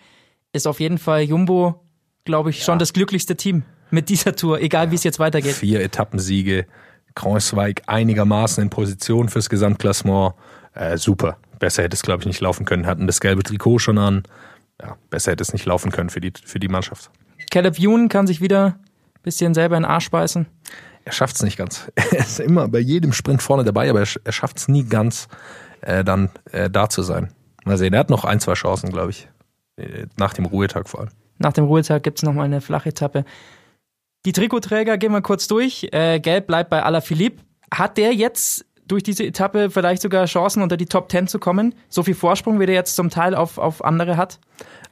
ist 0.52 0.66
auf 0.66 0.80
jeden 0.80 0.98
Fall 0.98 1.22
Jumbo, 1.22 1.82
glaube 2.24 2.50
ich, 2.50 2.64
schon 2.64 2.78
das 2.78 2.92
glücklichste 2.92 3.36
Team 3.36 3.62
mit 3.90 4.08
dieser 4.08 4.34
Tour, 4.34 4.60
egal 4.60 4.90
wie 4.90 4.94
es 4.94 5.04
jetzt 5.04 5.18
weitergeht. 5.18 5.54
Vier 5.54 5.80
Etappensiege, 5.80 6.66
Kreuzweig 7.14 7.82
einigermaßen 7.86 8.62
in 8.62 8.70
Position 8.70 9.28
fürs 9.28 9.48
Gesamtklassement. 9.48 10.34
Äh, 10.74 10.96
super. 10.96 11.38
Besser 11.58 11.82
hätte 11.82 11.94
es, 11.94 12.02
glaube 12.02 12.22
ich, 12.22 12.26
nicht 12.26 12.40
laufen 12.40 12.64
können. 12.64 12.86
Hatten 12.86 13.06
das 13.06 13.20
gelbe 13.20 13.42
Trikot 13.42 13.78
schon 13.80 13.98
an. 13.98 14.22
Ja, 14.80 14.96
besser 15.10 15.32
hätte 15.32 15.42
es 15.42 15.52
nicht 15.52 15.66
laufen 15.66 15.90
können 15.90 16.08
für 16.08 16.20
die, 16.20 16.32
für 16.42 16.58
die 16.58 16.68
Mannschaft. 16.68 17.10
Caleb 17.50 17.78
Ewan 17.78 18.08
kann 18.08 18.26
sich 18.26 18.40
wieder 18.40 18.66
ein 18.66 19.22
bisschen 19.22 19.52
selber 19.52 19.76
in 19.76 19.82
den 19.82 19.90
Arsch 19.90 20.10
beißen. 20.10 20.46
Er 21.04 21.12
schafft 21.12 21.36
es 21.36 21.42
nicht 21.42 21.56
ganz. 21.56 21.90
Er 21.96 22.18
ist 22.18 22.40
immer 22.40 22.68
bei 22.68 22.78
jedem 22.78 23.12
Sprint 23.12 23.42
vorne 23.42 23.64
dabei, 23.64 23.90
aber 23.90 24.00
er, 24.00 24.08
er 24.24 24.32
schafft 24.32 24.58
es 24.58 24.68
nie 24.68 24.84
ganz, 24.84 25.28
äh, 25.80 26.04
dann 26.04 26.30
äh, 26.52 26.70
da 26.70 26.88
zu 26.88 27.02
sein. 27.02 27.32
Mal 27.64 27.78
sehen, 27.78 27.92
er 27.92 28.00
hat 28.00 28.10
noch 28.10 28.24
ein, 28.24 28.40
zwei 28.40 28.54
Chancen, 28.54 28.90
glaube 28.90 29.10
ich. 29.10 29.28
Äh, 29.76 30.06
Nach 30.16 30.32
dem 30.34 30.46
Ruhetag 30.46 30.88
vor 30.88 31.00
allem. 31.00 31.10
Nach 31.38 31.52
dem 31.52 31.64
Ruhetag 31.64 32.02
gibt's 32.02 32.22
noch 32.22 32.30
nochmal 32.32 32.46
eine 32.46 32.60
Flachetappe. 32.60 33.24
Die 34.26 34.32
Trikotträger 34.32 34.98
gehen 34.98 35.12
wir 35.12 35.22
kurz 35.22 35.48
durch. 35.48 35.88
Äh, 35.92 36.20
Gelb 36.20 36.46
bleibt 36.46 36.70
bei 36.70 36.82
Alaphilippe. 36.82 37.42
Hat 37.72 37.96
der 37.96 38.14
jetzt 38.14 38.66
durch 38.90 39.02
diese 39.02 39.24
Etappe 39.24 39.70
vielleicht 39.70 40.02
sogar 40.02 40.26
Chancen, 40.26 40.62
unter 40.62 40.76
die 40.76 40.86
Top 40.86 41.10
10 41.10 41.26
zu 41.28 41.38
kommen? 41.38 41.74
So 41.88 42.02
viel 42.02 42.14
Vorsprung, 42.14 42.58
wie 42.60 42.66
der 42.66 42.74
jetzt 42.74 42.96
zum 42.96 43.10
Teil 43.10 43.34
auf, 43.34 43.58
auf 43.58 43.84
andere 43.84 44.16
hat? 44.16 44.38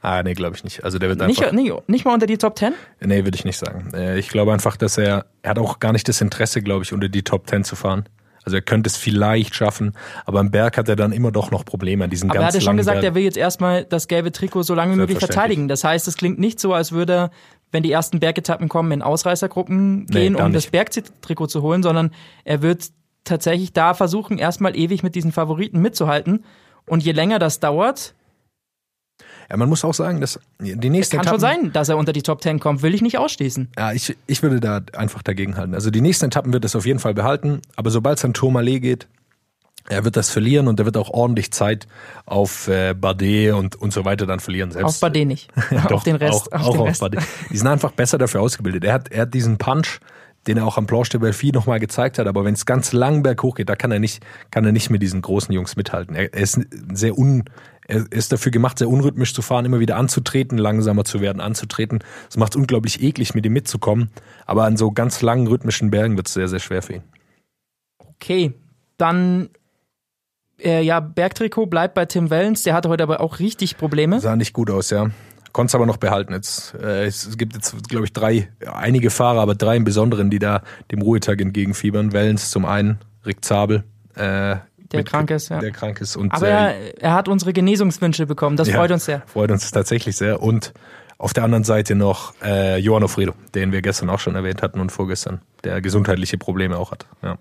Ah, 0.01 0.23
nee, 0.23 0.33
glaube 0.33 0.55
ich 0.55 0.63
nicht. 0.63 0.83
Also 0.83 0.97
der 0.99 1.09
wird 1.09 1.21
einfach. 1.21 1.51
Nicht, 1.51 1.73
nicht, 1.73 1.89
nicht 1.89 2.05
mal 2.05 2.13
unter 2.13 2.25
die 2.25 2.37
Top 2.37 2.57
10? 2.57 2.73
Nee, 3.01 3.25
würde 3.25 3.35
ich 3.35 3.45
nicht 3.45 3.57
sagen. 3.57 3.91
Äh, 3.93 4.17
Ich 4.19 4.29
glaube 4.29 4.53
einfach, 4.53 4.77
dass 4.77 4.97
er, 4.97 5.25
er 5.41 5.49
hat 5.51 5.59
auch 5.59 5.79
gar 5.79 5.91
nicht 5.91 6.07
das 6.07 6.21
Interesse, 6.21 6.61
glaube 6.61 6.83
ich, 6.83 6.93
unter 6.93 7.09
die 7.09 7.23
Top 7.23 7.47
Ten 7.47 7.63
zu 7.63 7.75
fahren. 7.75 8.05
Also 8.45 8.55
er 8.55 8.61
könnte 8.61 8.87
es 8.87 8.95
vielleicht 8.95 9.53
schaffen, 9.53 9.93
aber 10.25 10.39
am 10.39 10.49
Berg 10.49 10.77
hat 10.77 10.87
er 10.87 10.95
dann 10.95 11.11
immer 11.11 11.31
doch 11.31 11.51
noch 11.51 11.65
Probleme 11.65 12.05
an 12.05 12.09
diesen 12.09 12.29
Aber 12.29 12.39
er 12.39 12.43
ganz 12.43 12.47
hat 12.47 12.55
ja 12.55 12.61
schon 12.61 12.67
langen 12.67 12.77
gesagt, 12.77 12.95
er 12.97 13.01
Bergen. 13.01 13.15
will 13.15 13.23
jetzt 13.23 13.37
erstmal 13.37 13.83
das 13.83 14.07
gelbe 14.07 14.31
Trikot 14.31 14.63
so 14.63 14.73
lange 14.73 14.93
wie 14.93 14.97
möglich 14.97 15.19
verteidigen. 15.19 15.67
Das 15.67 15.83
heißt, 15.83 16.07
es 16.07 16.15
klingt 16.15 16.39
nicht 16.39 16.59
so, 16.59 16.73
als 16.73 16.93
würde 16.93 17.13
er, 17.13 17.31
wenn 17.73 17.83
die 17.83 17.91
ersten 17.91 18.19
Bergetappen 18.21 18.69
kommen, 18.69 18.93
in 18.93 19.01
Ausreißergruppen 19.01 20.05
Nee, 20.05 20.05
gehen, 20.21 20.33
gar 20.37 20.45
um 20.47 20.53
das 20.53 20.63
nicht. 20.63 20.71
Bergtrikot 20.71 21.47
zu 21.47 21.61
holen, 21.61 21.83
sondern 21.83 22.11
er 22.45 22.61
wird 22.61 22.85
tatsächlich 23.23 23.73
da 23.73 23.93
versuchen, 23.93 24.37
erstmal 24.37 24.75
ewig 24.75 25.03
mit 25.03 25.15
diesen 25.15 25.31
Favoriten 25.31 25.79
mitzuhalten. 25.79 26.43
Und 26.85 27.03
je 27.03 27.11
länger 27.11 27.39
das 27.39 27.59
dauert, 27.59 28.15
Ja, 29.49 29.57
man 29.57 29.69
muss 29.69 29.83
auch 29.83 29.93
sagen, 29.93 30.21
dass 30.21 30.39
die 30.59 30.89
nächsten 30.89 31.17
kann 31.17 31.27
schon 31.27 31.37
Etappen, 31.37 31.63
sein, 31.63 31.73
dass 31.73 31.89
er 31.89 31.97
unter 31.97 32.13
die 32.13 32.21
Top 32.21 32.41
10 32.41 32.59
kommt, 32.59 32.81
will 32.81 32.93
ich 32.93 33.01
nicht 33.01 33.17
ausschließen. 33.17 33.69
Ja, 33.77 33.91
ich, 33.91 34.15
ich 34.27 34.43
würde 34.43 34.59
da 34.59 34.81
einfach 34.93 35.23
dagegen 35.23 35.57
halten. 35.57 35.73
Also 35.73 35.91
die 35.91 36.01
nächsten 36.01 36.25
Etappen 36.25 36.53
wird 36.53 36.65
es 36.65 36.75
auf 36.75 36.85
jeden 36.85 36.99
Fall 36.99 37.13
behalten, 37.13 37.61
aber 37.75 37.89
sobald 37.91 38.17
es 38.19 38.25
an 38.25 38.33
Tourmalet 38.33 38.81
geht, 38.81 39.07
er 39.87 40.05
wird 40.05 40.15
das 40.15 40.29
verlieren 40.29 40.67
und 40.67 40.79
er 40.79 40.85
wird 40.85 40.97
auch 40.97 41.09
ordentlich 41.09 41.51
Zeit 41.51 41.87
auf 42.25 42.67
äh, 42.67 42.93
Bardet 42.93 43.53
und, 43.53 43.75
und 43.75 43.91
so 43.91 44.05
weiter 44.05 44.27
dann 44.27 44.39
verlieren. 44.39 44.71
Selbst, 44.71 44.85
Auf 44.85 44.99
Bardet 44.99 45.27
nicht. 45.27 45.49
Ja, 45.71 45.77
auf 45.85 45.87
doch, 45.87 46.03
den 46.03 46.15
Rest. 46.15 46.53
Auch, 46.53 46.59
auf 46.59 46.67
auch 46.67 46.71
den 46.73 46.81
auf. 46.81 46.99
Bardet. 46.99 47.23
Die 47.49 47.57
sind 47.57 47.67
einfach 47.67 47.91
besser 47.91 48.19
dafür 48.19 48.41
ausgebildet. 48.41 48.83
Er 48.83 48.93
hat, 48.93 49.11
er 49.11 49.23
hat 49.23 49.33
diesen 49.33 49.57
Punch, 49.57 49.99
den 50.47 50.57
er 50.57 50.65
auch 50.65 50.77
am 50.77 50.87
Planche 50.87 51.11
de 51.11 51.19
Belfi 51.19 51.51
nochmal 51.51 51.79
gezeigt 51.79 52.17
hat, 52.17 52.27
aber 52.27 52.45
wenn 52.45 52.53
es 52.53 52.65
ganz 52.65 52.93
lang 52.93 53.23
berghoch 53.23 53.55
geht, 53.55 53.69
da 53.69 53.75
kann 53.75 53.91
er 53.91 53.99
nicht, 53.99 54.23
kann 54.51 54.65
er 54.65 54.71
nicht 54.71 54.89
mit 54.89 55.01
diesen 55.01 55.21
großen 55.21 55.53
Jungs 55.53 55.75
mithalten. 55.75 56.15
Er, 56.15 56.33
er 56.33 56.41
ist 56.41 56.59
sehr 56.93 57.17
un, 57.17 57.43
er 57.87 58.11
ist 58.11 58.31
dafür 58.31 58.51
gemacht, 58.51 58.79
sehr 58.79 58.89
unrhythmisch 58.89 59.33
zu 59.33 59.41
fahren, 59.41 59.65
immer 59.65 59.79
wieder 59.79 59.97
anzutreten, 59.97 60.57
langsamer 60.57 61.05
zu 61.05 61.21
werden, 61.21 61.41
anzutreten. 61.41 61.99
Es 62.29 62.37
macht 62.37 62.53
es 62.53 62.57
unglaublich 62.57 63.01
eklig, 63.01 63.35
mit 63.35 63.45
ihm 63.45 63.53
mitzukommen, 63.53 64.09
aber 64.45 64.63
an 64.65 64.77
so 64.77 64.91
ganz 64.91 65.21
langen 65.21 65.47
rhythmischen 65.47 65.91
Bergen 65.91 66.17
wird 66.17 66.27
es 66.27 66.33
sehr, 66.33 66.47
sehr 66.47 66.59
schwer 66.59 66.81
für 66.81 66.93
ihn. 66.93 67.03
Okay, 67.99 68.53
dann 68.97 69.49
äh, 70.61 70.81
ja, 70.81 70.99
Bergtrikot 70.99 71.67
bleibt 71.67 71.93
bei 71.93 72.05
Tim 72.05 72.29
Wellens. 72.29 72.63
Der 72.63 72.73
hatte 72.73 72.89
heute 72.89 73.03
aber 73.03 73.21
auch 73.21 73.39
richtig 73.39 73.77
Probleme. 73.77 74.19
Sah 74.19 74.35
nicht 74.35 74.53
gut 74.53 74.69
aus, 74.69 74.89
ja. 74.89 75.09
Konnte 75.51 75.71
es 75.71 75.75
aber 75.75 75.85
noch 75.85 75.97
behalten. 75.97 76.33
Jetzt, 76.33 76.75
äh, 76.75 77.05
es 77.05 77.37
gibt 77.37 77.55
jetzt, 77.55 77.89
glaube 77.89 78.05
ich, 78.05 78.13
drei, 78.13 78.49
einige 78.71 79.09
Fahrer, 79.09 79.41
aber 79.41 79.55
drei 79.55 79.75
im 79.75 79.83
Besonderen, 79.83 80.29
die 80.29 80.39
da 80.39 80.61
dem 80.91 81.01
Ruhetag 81.01 81.41
entgegenfiebern. 81.41 82.13
Wellens 82.13 82.51
zum 82.51 82.65
einen, 82.65 82.99
Rick 83.25 83.43
Zabel, 83.43 83.83
äh, 84.15 84.57
Der 84.91 85.03
krank 85.03 85.31
ist, 85.31 85.49
ja. 85.49 85.59
Der 85.59 85.71
krank 85.71 86.01
ist. 86.01 86.15
Und, 86.15 86.33
Aber 86.33 86.47
äh, 86.47 86.51
er, 86.51 87.03
er 87.03 87.13
hat 87.13 87.27
unsere 87.27 87.53
Genesungswünsche 87.53 88.25
bekommen. 88.25 88.57
Das 88.57 88.67
ja, 88.67 88.75
freut 88.75 88.91
uns 88.91 89.05
sehr. 89.05 89.23
Freut 89.27 89.51
uns 89.51 89.69
tatsächlich 89.71 90.15
sehr. 90.15 90.41
Und 90.41 90.73
auf 91.17 91.33
der 91.33 91.43
anderen 91.43 91.63
Seite 91.63 91.95
noch 91.95 92.33
äh, 92.41 92.77
Johann 92.79 93.03
Ofredo, 93.03 93.33
den 93.53 93.71
wir 93.71 93.81
gestern 93.81 94.09
auch 94.09 94.19
schon 94.19 94.35
erwähnt 94.35 94.61
hatten 94.61 94.79
und 94.79 94.91
vorgestern, 94.91 95.41
der 95.63 95.81
gesundheitliche 95.81 96.37
Probleme 96.37 96.77
auch 96.77 96.91
hat. 96.91 97.05
Ja. 97.21 97.37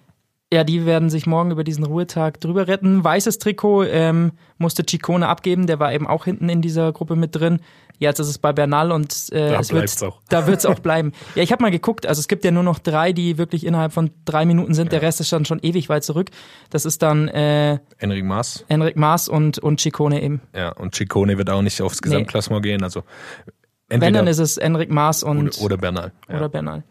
Ja, 0.52 0.64
die 0.64 0.86
werden 0.86 1.10
sich 1.10 1.26
morgen 1.26 1.50
über 1.50 1.62
diesen 1.62 1.84
Ruhetag 1.84 2.40
drüber 2.40 2.68
retten. 2.68 3.04
Weißes 3.04 3.38
Trikot 3.38 3.84
ähm, 3.84 4.32
musste 4.56 4.82
Ciccone 4.88 5.28
abgeben, 5.28 5.66
der 5.66 5.78
war 5.78 5.92
eben 5.92 6.06
auch 6.06 6.24
hinten 6.24 6.48
in 6.48 6.62
dieser 6.62 6.90
Gruppe 6.92 7.16
mit 7.16 7.36
drin. 7.36 7.60
Jetzt 7.98 8.18
ist 8.18 8.28
es 8.28 8.38
bei 8.38 8.52
Bernal 8.54 8.90
und 8.90 9.12
äh, 9.32 9.50
Da 9.50 9.60
es 9.60 9.72
wird, 9.72 10.02
auch. 10.02 10.22
da 10.30 10.46
wird 10.46 10.58
es 10.58 10.66
auch 10.66 10.78
bleiben. 10.78 11.12
Ja, 11.34 11.42
ich 11.42 11.52
habe 11.52 11.62
mal 11.62 11.70
geguckt, 11.70 12.06
also 12.06 12.20
es 12.20 12.28
gibt 12.28 12.44
ja 12.44 12.50
nur 12.50 12.62
noch 12.62 12.78
drei, 12.78 13.12
die 13.12 13.36
wirklich 13.36 13.66
innerhalb 13.66 13.92
von 13.92 14.10
drei 14.24 14.46
Minuten 14.46 14.72
sind. 14.72 14.90
Der 14.92 15.02
Rest 15.02 15.20
ist 15.20 15.30
dann 15.32 15.44
schon 15.44 15.58
ewig 15.60 15.90
weit 15.90 16.02
zurück. 16.04 16.30
Das 16.70 16.86
ist 16.86 17.02
dann 17.02 17.28
äh, 17.28 17.78
Enric 17.98 18.24
Maas. 18.24 18.64
Enric 18.68 18.96
Maas 18.96 19.28
und, 19.28 19.58
und 19.58 19.80
Ciccone 19.80 20.22
eben. 20.22 20.40
Ja, 20.54 20.70
und 20.72 20.94
Ciccone 20.94 21.36
wird 21.36 21.50
auch 21.50 21.60
nicht 21.60 21.82
aufs 21.82 22.00
Gesamtklassement 22.00 22.62
gehen. 22.62 22.82
Also 22.82 23.02
Wenn, 23.88 23.96
entweder 23.96 24.20
dann 24.20 24.28
ist 24.28 24.38
es 24.38 24.56
Enric 24.56 24.90
Maas 24.90 25.22
und 25.22 25.48
oder, 25.58 25.64
oder 25.64 25.76
Bernal. 25.76 26.12
Ja. 26.28 26.36
oder 26.38 26.48
Bernal. 26.48 26.84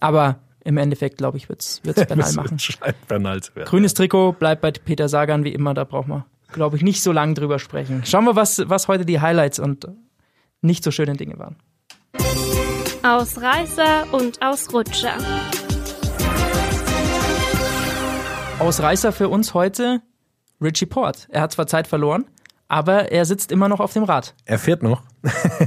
Aber 0.00 0.40
im 0.64 0.76
Endeffekt, 0.76 1.18
glaube 1.18 1.36
ich, 1.38 1.48
wird's 1.48 1.80
wird's 1.84 2.04
Bernal 2.06 2.26
Es 2.28 2.36
machen. 2.36 2.58
scheint 2.58 3.08
Bernal 3.08 3.42
zu 3.42 3.54
werden. 3.56 3.68
Grünes 3.68 3.94
Trikot 3.94 4.32
bleibt 4.32 4.62
bei 4.62 4.70
Peter 4.70 5.08
Sagan 5.08 5.44
wie 5.44 5.52
immer, 5.52 5.74
da 5.74 5.84
braucht 5.84 6.08
man, 6.08 6.24
glaube 6.52 6.76
ich, 6.76 6.82
nicht 6.82 7.02
so 7.02 7.12
lange 7.12 7.34
drüber 7.34 7.58
sprechen. 7.58 8.02
Schauen 8.04 8.24
wir, 8.24 8.36
was, 8.36 8.62
was 8.68 8.88
heute 8.88 9.04
die 9.04 9.20
Highlights 9.20 9.58
und 9.58 9.88
nicht 10.60 10.84
so 10.84 10.90
schöne 10.90 11.14
Dinge 11.14 11.38
waren. 11.38 11.56
Ausreißer 13.02 14.12
und 14.12 14.40
Ausrutscher. 14.42 15.16
Ausreißer 18.60 19.10
für 19.12 19.28
uns 19.28 19.54
heute 19.54 20.02
Richie 20.60 20.86
Port. 20.86 21.26
Er 21.30 21.42
hat 21.42 21.52
zwar 21.52 21.66
Zeit 21.66 21.88
verloren, 21.88 22.26
aber 22.72 23.12
er 23.12 23.26
sitzt 23.26 23.52
immer 23.52 23.68
noch 23.68 23.80
auf 23.80 23.92
dem 23.92 24.04
Rad. 24.04 24.34
Er 24.46 24.58
fährt 24.58 24.82
noch. 24.82 25.02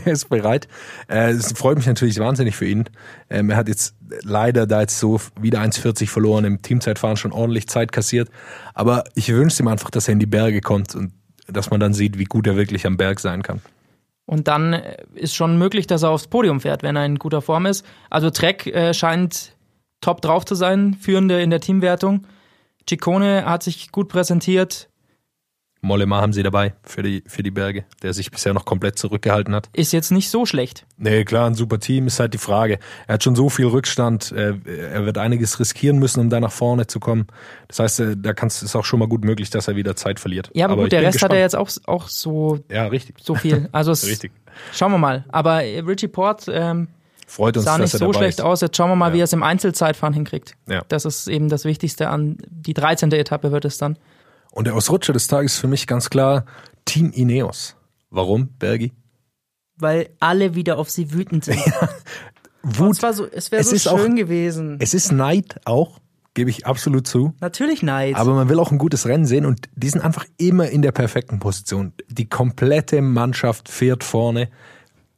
er 0.05 0.07
ist 0.11 0.27
bereit. 0.27 0.67
Äh, 1.07 1.33
Es 1.33 1.51
freut 1.51 1.77
mich 1.77 1.85
natürlich 1.85 2.17
wahnsinnig 2.17 2.55
für 2.55 2.65
ihn. 2.65 2.85
Ähm, 3.29 3.51
Er 3.51 3.57
hat 3.57 3.67
jetzt 3.67 3.95
leider 4.23 4.65
da 4.65 4.81
jetzt 4.81 4.97
so 4.97 5.21
wieder 5.39 5.59
1,40 5.61 6.07
verloren, 6.07 6.45
im 6.45 6.63
Teamzeitfahren 6.63 7.15
schon 7.15 7.31
ordentlich 7.31 7.67
Zeit 7.67 7.91
kassiert. 7.91 8.29
Aber 8.73 9.03
ich 9.13 9.31
wünsche 9.31 9.61
ihm 9.61 9.67
einfach, 9.67 9.91
dass 9.91 10.07
er 10.07 10.13
in 10.13 10.19
die 10.19 10.25
Berge 10.25 10.61
kommt 10.61 10.95
und 10.95 11.13
dass 11.47 11.69
man 11.69 11.79
dann 11.79 11.93
sieht, 11.93 12.17
wie 12.17 12.23
gut 12.23 12.47
er 12.47 12.55
wirklich 12.55 12.87
am 12.87 12.97
Berg 12.97 13.19
sein 13.19 13.43
kann. 13.43 13.61
Und 14.25 14.47
dann 14.47 14.73
äh, 14.73 14.97
ist 15.13 15.35
schon 15.35 15.59
möglich, 15.59 15.85
dass 15.85 16.01
er 16.01 16.09
aufs 16.09 16.25
Podium 16.25 16.59
fährt, 16.59 16.81
wenn 16.81 16.95
er 16.95 17.05
in 17.05 17.19
guter 17.19 17.43
Form 17.43 17.67
ist. 17.67 17.85
Also 18.09 18.31
Trek 18.31 18.65
äh, 18.65 18.95
scheint 18.95 19.55
top 20.01 20.21
drauf 20.21 20.43
zu 20.43 20.55
sein, 20.55 20.95
führende 20.99 21.39
in 21.39 21.51
der 21.51 21.59
Teamwertung. 21.59 22.25
Ciccone 22.89 23.45
hat 23.45 23.61
sich 23.61 23.91
gut 23.91 24.07
präsentiert, 24.09 24.89
Mollema 25.85 26.19
haben 26.21 26.33
sie 26.33 26.43
dabei 26.43 26.73
für 26.83 27.03
die, 27.03 27.23
für 27.27 27.43
die 27.43 27.51
Berge, 27.51 27.85
der 28.01 28.13
sich 28.13 28.31
bisher 28.31 28.53
noch 28.53 28.65
komplett 28.65 28.99
zurückgehalten 28.99 29.55
hat. 29.55 29.69
ist 29.73 29.93
jetzt 29.93 30.11
nicht 30.11 30.29
so 30.29 30.45
schlecht. 30.45 30.85
Nee, 30.97 31.23
klar, 31.25 31.47
ein 31.47 31.55
super 31.55 31.79
Team 31.79 32.07
ist 32.07 32.19
halt 32.19 32.33
die 32.33 32.37
Frage. 32.37 32.79
Er 33.07 33.13
hat 33.15 33.23
schon 33.23 33.35
so 33.35 33.49
viel 33.49 33.67
Rückstand, 33.67 34.31
äh, 34.31 34.55
er 34.65 35.05
wird 35.05 35.17
einiges 35.17 35.59
riskieren 35.59 35.97
müssen, 35.99 36.19
um 36.19 36.29
da 36.29 36.39
nach 36.39 36.51
vorne 36.51 36.87
zu 36.87 36.99
kommen. 36.99 37.27
Das 37.67 37.79
heißt, 37.79 37.99
äh, 38.01 38.15
da 38.17 38.33
kann's, 38.33 38.61
ist 38.63 38.75
auch 38.75 38.85
schon 38.85 38.99
mal 38.99 39.07
gut 39.07 39.23
möglich, 39.23 39.49
dass 39.49 39.67
er 39.67 39.75
wieder 39.75 39.95
Zeit 39.95 40.19
verliert. 40.19 40.49
Ja, 40.53 40.65
aber, 40.65 40.75
gut, 40.75 40.85
ich 40.85 40.89
der 40.89 41.03
Rest 41.03 41.21
hat 41.21 41.31
er 41.31 41.43
gespannt. 41.47 41.69
jetzt 41.69 41.87
auch, 41.87 41.93
auch 42.03 42.07
so, 42.09 42.59
Ja, 42.69 42.87
richtig. 42.87 43.15
so 43.21 43.35
viel. 43.35 43.69
Also 43.71 43.91
Richtig. 44.07 44.31
schauen 44.73 44.91
wir 44.91 44.97
mal. 44.97 45.25
Aber 45.29 45.63
äh, 45.63 45.79
Richie 45.79 46.07
Port 46.07 46.45
ähm, 46.49 46.87
Freut 47.27 47.57
uns, 47.57 47.65
sah 47.65 47.77
nicht 47.79 47.91
so 47.91 48.13
schlecht 48.13 48.39
ist. 48.39 48.45
aus. 48.45 48.61
Jetzt 48.61 48.77
schauen 48.77 48.89
wir 48.89 48.95
mal, 48.95 49.09
Ja. 49.09 49.13
wie 49.15 49.19
er 49.21 49.23
es 49.23 49.33
im 49.33 49.41
Einzelzeitfahren 49.43 50.13
hinkriegt. 50.13 50.55
Ja. 50.69 50.83
Das 50.89 51.05
ist 51.05 51.27
eben 51.27 51.49
das 51.49 51.65
Wichtigste 51.65 52.07
an 52.09 52.37
die 52.49 52.73
13. 52.75 53.11
Etappe 53.11 53.51
wird 53.51 53.65
es 53.65 53.77
dann. 53.77 53.97
Und 54.55 54.65
der 54.67 54.73
Ausrutscher 54.75 55.11
des 55.13 55.27
Tages 55.27 55.57
für 55.57 55.67
mich 55.67 55.85
ganz 55.85 56.09
klar 56.09 56.45
Team 56.85 57.11
Ineos. 57.11 57.75
Warum, 58.09 58.47
Bergi? 58.57 58.93
Weil 59.77 60.09
alle 60.21 60.55
wieder 60.55 60.77
auf 60.77 60.89
sie 60.89 61.11
wütend 61.11 61.43
sind. 61.43 61.59
Wut. 62.63 62.91
es 62.93 63.03
war 63.03 63.13
so, 63.13 63.27
es 63.29 63.51
wäre 63.51 63.63
so 63.63 63.75
ist 63.75 63.83
schön 63.83 64.13
auch- 64.13 64.15
gewesen. 64.15 64.77
Es 64.79 64.93
ist 64.93 65.11
Neid 65.11 65.59
auch, 65.65 65.99
gebe 66.33 66.49
ich 66.49 66.65
absolut 66.65 67.05
zu. 67.05 67.33
Natürlich 67.41 67.83
Neid. 67.83 68.15
Aber 68.15 68.33
man 68.33 68.47
will 68.47 68.59
auch 68.59 68.71
ein 68.71 68.77
gutes 68.77 69.05
Rennen 69.05 69.25
sehen 69.25 69.45
und 69.45 69.67
die 69.75 69.89
sind 69.89 70.01
einfach 70.01 70.25
immer 70.37 70.69
in 70.69 70.81
der 70.81 70.93
perfekten 70.93 71.39
Position. 71.39 71.91
Die 72.07 72.29
komplette 72.29 73.01
Mannschaft 73.01 73.67
fährt 73.67 74.05
vorne, 74.05 74.49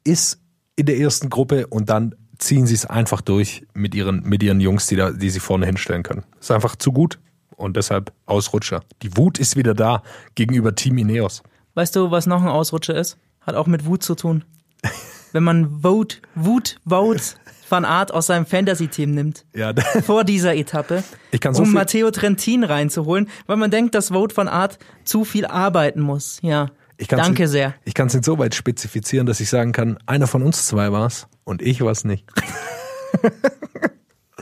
ist 0.03 0.41
in 0.75 0.87
der 0.87 0.97
ersten 0.97 1.29
Gruppe 1.29 1.67
und 1.67 1.89
dann 1.89 2.15
ziehen 2.39 2.65
sie 2.65 2.73
es 2.73 2.87
einfach 2.87 3.21
durch 3.21 3.67
mit 3.75 3.93
ihren, 3.93 4.23
mit 4.23 4.41
ihren 4.41 4.59
Jungs, 4.59 4.87
die, 4.87 4.95
da, 4.95 5.11
die 5.11 5.29
sie 5.29 5.39
vorne 5.39 5.67
hinstellen 5.67 6.01
können. 6.01 6.23
Ist 6.39 6.49
einfach 6.51 6.75
zu 6.75 6.91
gut 6.91 7.19
und 7.57 7.75
deshalb 7.75 8.13
Ausrutscher. 8.25 8.81
Die 9.01 9.17
Wut 9.17 9.37
ist 9.39 9.57
wieder 9.57 9.73
da 9.73 10.01
gegenüber 10.35 10.73
Team 10.75 10.97
Ineos. 10.97 11.43
weißt 11.73 11.93
du, 11.97 12.09
was 12.11 12.25
noch 12.25 12.41
ein 12.41 12.47
Ausrutscher 12.47 12.95
ist? 12.95 13.17
Hat 13.41 13.55
auch 13.55 13.67
mit 13.67 13.85
Wut 13.85 14.01
zu 14.03 14.15
tun. 14.15 14.45
Wenn 15.33 15.43
man 15.43 15.81
Vote, 15.81 16.17
Wut, 16.35 16.79
Vote 16.87 17.21
van 17.69 17.83
Art 17.83 18.13
aus 18.13 18.27
seinem 18.27 18.45
Fantasy-Team 18.45 19.11
nimmt. 19.13 19.45
Ja, 19.53 19.73
vor 20.05 20.23
dieser 20.23 20.55
Etappe, 20.55 21.03
Ich 21.31 21.41
kann 21.41 21.53
so 21.53 21.63
um 21.63 21.65
viel- 21.67 21.73
Matteo 21.75 22.11
Trentin 22.11 22.63
reinzuholen, 22.63 23.29
weil 23.45 23.57
man 23.57 23.69
denkt, 23.71 23.93
dass 23.93 24.09
Vote 24.09 24.33
von 24.33 24.47
Art 24.47 24.79
zu 25.03 25.25
viel 25.25 25.45
arbeiten 25.45 25.99
muss. 25.99 26.39
Ja. 26.41 26.67
Danke 27.09 27.43
in- 27.43 27.49
sehr. 27.49 27.75
Ich 27.83 27.93
kann 27.93 28.07
es 28.07 28.15
insoweit 28.15 28.55
spezifizieren, 28.55 29.27
dass 29.27 29.39
ich 29.41 29.49
sagen 29.49 29.71
kann, 29.73 29.97
einer 30.05 30.27
von 30.27 30.41
uns 30.43 30.65
zwei 30.65 30.91
war's 30.93 31.27
und 31.43 31.61
ich 31.61 31.81
war's 31.81 32.05
nicht. 32.05 32.25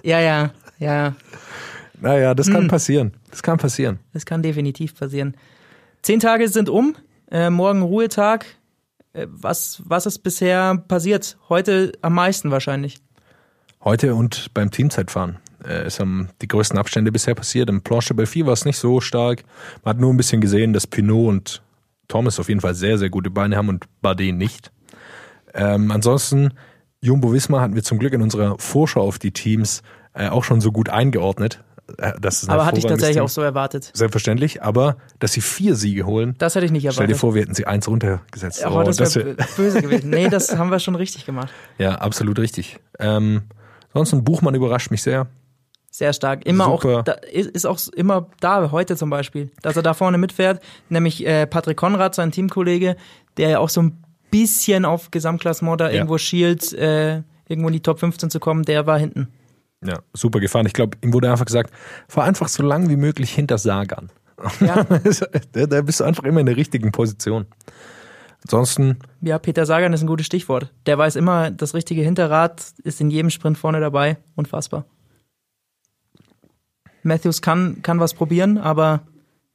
Ja, 0.03 0.19
ja, 0.19 0.51
ja. 0.77 1.15
Naja, 2.05 2.35
das 2.35 2.45
Hm. 2.47 2.53
kann 2.53 2.67
passieren. 2.67 3.13
Das 3.31 3.41
kann 3.41 3.57
passieren. 3.57 3.99
Das 4.13 4.27
kann 4.27 4.43
definitiv 4.43 4.93
passieren. 4.95 5.35
Zehn 6.03 6.19
Tage 6.19 6.47
sind 6.49 6.69
um. 6.69 6.95
Äh, 7.31 7.49
morgen 7.49 7.81
Ruhetag. 7.81 8.45
Äh, 9.13 9.25
was, 9.27 9.81
was 9.83 10.05
ist 10.05 10.19
bisher 10.19 10.77
passiert? 10.87 11.35
Heute 11.49 11.93
am 12.03 12.13
meisten 12.13 12.51
wahrscheinlich. 12.51 12.97
Heute 13.83 14.13
und 14.13 14.53
beim 14.53 14.69
Teamzeitfahren. 14.69 15.37
Äh, 15.63 15.81
es 15.85 15.99
haben 15.99 16.29
die 16.43 16.47
größten 16.47 16.77
Abstände 16.77 17.11
bisher 17.11 17.33
passiert. 17.33 17.69
Im 17.69 17.81
Planche 17.81 18.13
Belfi 18.13 18.45
war 18.45 18.53
es 18.53 18.65
nicht 18.65 18.77
so 18.77 19.01
stark. 19.01 19.43
Man 19.83 19.95
hat 19.95 19.99
nur 19.99 20.13
ein 20.13 20.17
bisschen 20.17 20.41
gesehen, 20.41 20.73
dass 20.73 20.85
Pinot 20.85 21.27
und 21.27 21.63
Thomas 22.07 22.39
auf 22.39 22.49
jeden 22.49 22.61
Fall 22.61 22.75
sehr, 22.75 22.99
sehr 22.99 23.09
gute 23.09 23.31
Beine 23.31 23.57
haben 23.57 23.69
und 23.69 23.85
Bardet 24.03 24.35
nicht. 24.35 24.71
Ähm, 25.55 25.89
ansonsten, 25.89 26.53
Jumbo 27.01 27.33
Wismar 27.33 27.61
hatten 27.61 27.73
wir 27.73 27.81
zum 27.81 27.97
Glück 27.97 28.13
in 28.13 28.21
unserer 28.21 28.59
Vorschau 28.59 29.01
auf 29.01 29.17
die 29.17 29.31
Teams 29.31 29.81
äh, 30.13 30.27
auch 30.27 30.43
schon 30.43 30.61
so 30.61 30.71
gut 30.71 30.89
eingeordnet. 30.89 31.63
Äh, 31.97 32.13
das 32.19 32.43
ist 32.43 32.49
ein 32.49 32.53
Aber 32.53 32.65
hatte 32.65 32.79
ich 32.79 32.85
tatsächlich 32.85 33.21
auch 33.21 33.29
so 33.29 33.41
erwartet. 33.41 33.91
Selbstverständlich, 33.93 34.63
aber 34.63 34.97
dass 35.19 35.33
sie 35.33 35.41
vier 35.41 35.75
Siege 35.75 36.05
holen, 36.05 36.35
Das 36.39 36.55
hätte 36.55 36.65
ich 36.65 36.71
nicht 36.71 36.81
stell 36.81 36.91
dir 36.93 37.13
erwartet. 37.13 37.17
vor, 37.17 37.35
wir 37.35 37.41
hätten 37.43 37.53
sie 37.53 37.65
eins 37.67 37.87
runtergesetzt. 37.87 38.63
Aber 38.63 38.81
Oh, 38.81 38.83
das 38.83 38.97
das 38.97 39.15
wäre 39.15 39.37
wär- 39.37 39.47
böse 39.55 39.81
gewesen. 39.83 40.09
Nee, 40.09 40.29
das 40.29 40.55
haben 40.57 40.71
wir 40.71 40.79
schon 40.79 40.95
richtig 40.95 41.25
gemacht. 41.25 41.49
ja, 41.77 41.95
absolut 41.95 42.39
richtig. 42.39 42.79
Ähm, 42.99 43.43
ansonsten, 43.93 44.23
Buchmann 44.23 44.55
überrascht 44.55 44.89
mich 44.91 45.03
sehr. 45.03 45.27
Sehr 45.91 46.11
stark. 46.11 46.45
Immer 46.45 46.65
Super. 46.65 46.99
auch, 46.99 47.03
da, 47.03 47.13
ist 47.13 47.65
auch 47.65 47.79
immer 47.95 48.27
da, 48.41 48.71
heute 48.71 48.97
zum 48.97 49.09
Beispiel, 49.09 49.49
dass 49.61 49.77
er 49.77 49.83
da 49.83 49.93
vorne 49.93 50.17
mitfährt. 50.17 50.61
Nämlich 50.89 51.25
äh, 51.25 51.45
Patrick 51.47 51.77
Konrad, 51.77 52.15
sein 52.15 52.31
Teamkollege, 52.31 52.97
der 53.37 53.49
ja 53.49 53.59
auch 53.59 53.69
so 53.69 53.81
ein 53.81 54.03
bisschen 54.29 54.83
auf 54.83 55.11
Gesamtklassement 55.11 55.79
da 55.79 55.87
Ja. 55.87 55.93
irgendwo 55.93 56.17
schielt, 56.17 56.73
äh, 56.73 57.21
irgendwo 57.47 57.67
in 57.69 57.73
die 57.73 57.79
Top 57.79 57.99
15 57.99 58.29
zu 58.29 58.41
kommen, 58.41 58.63
der 58.63 58.85
war 58.87 58.99
hinten. 58.99 59.29
Ja, 59.83 59.99
super 60.13 60.39
gefahren. 60.39 60.65
Ich 60.65 60.73
glaube, 60.73 60.97
ihm 61.01 61.13
wurde 61.13 61.31
einfach 61.31 61.45
gesagt, 61.45 61.73
fahr 62.07 62.23
einfach 62.23 62.47
so 62.47 62.63
lang 62.63 62.89
wie 62.89 62.95
möglich 62.95 63.31
hinter 63.31 63.57
Sagan. 63.57 64.09
Ja, 64.59 64.83
da, 65.51 65.65
da 65.65 65.81
bist 65.81 65.99
du 65.99 66.03
einfach 66.03 66.23
immer 66.23 66.39
in 66.39 66.45
der 66.45 66.57
richtigen 66.57 66.91
Position. 66.91 67.45
Ansonsten, 68.43 68.99
ja, 69.21 69.39
Peter 69.39 69.65
Sagan 69.65 69.93
ist 69.93 70.01
ein 70.01 70.07
gutes 70.07 70.27
Stichwort. 70.27 70.71
Der 70.85 70.97
weiß 70.97 71.15
immer, 71.15 71.49
das 71.49 71.73
richtige 71.73 72.03
Hinterrad 72.03 72.63
ist 72.83 73.01
in 73.01 73.09
jedem 73.09 73.31
Sprint 73.31 73.57
vorne 73.57 73.79
dabei. 73.79 74.17
Unfassbar. 74.35 74.85
Matthews 77.01 77.41
kann, 77.41 77.81
kann 77.81 77.99
was 77.99 78.13
probieren, 78.13 78.57
aber 78.57 79.01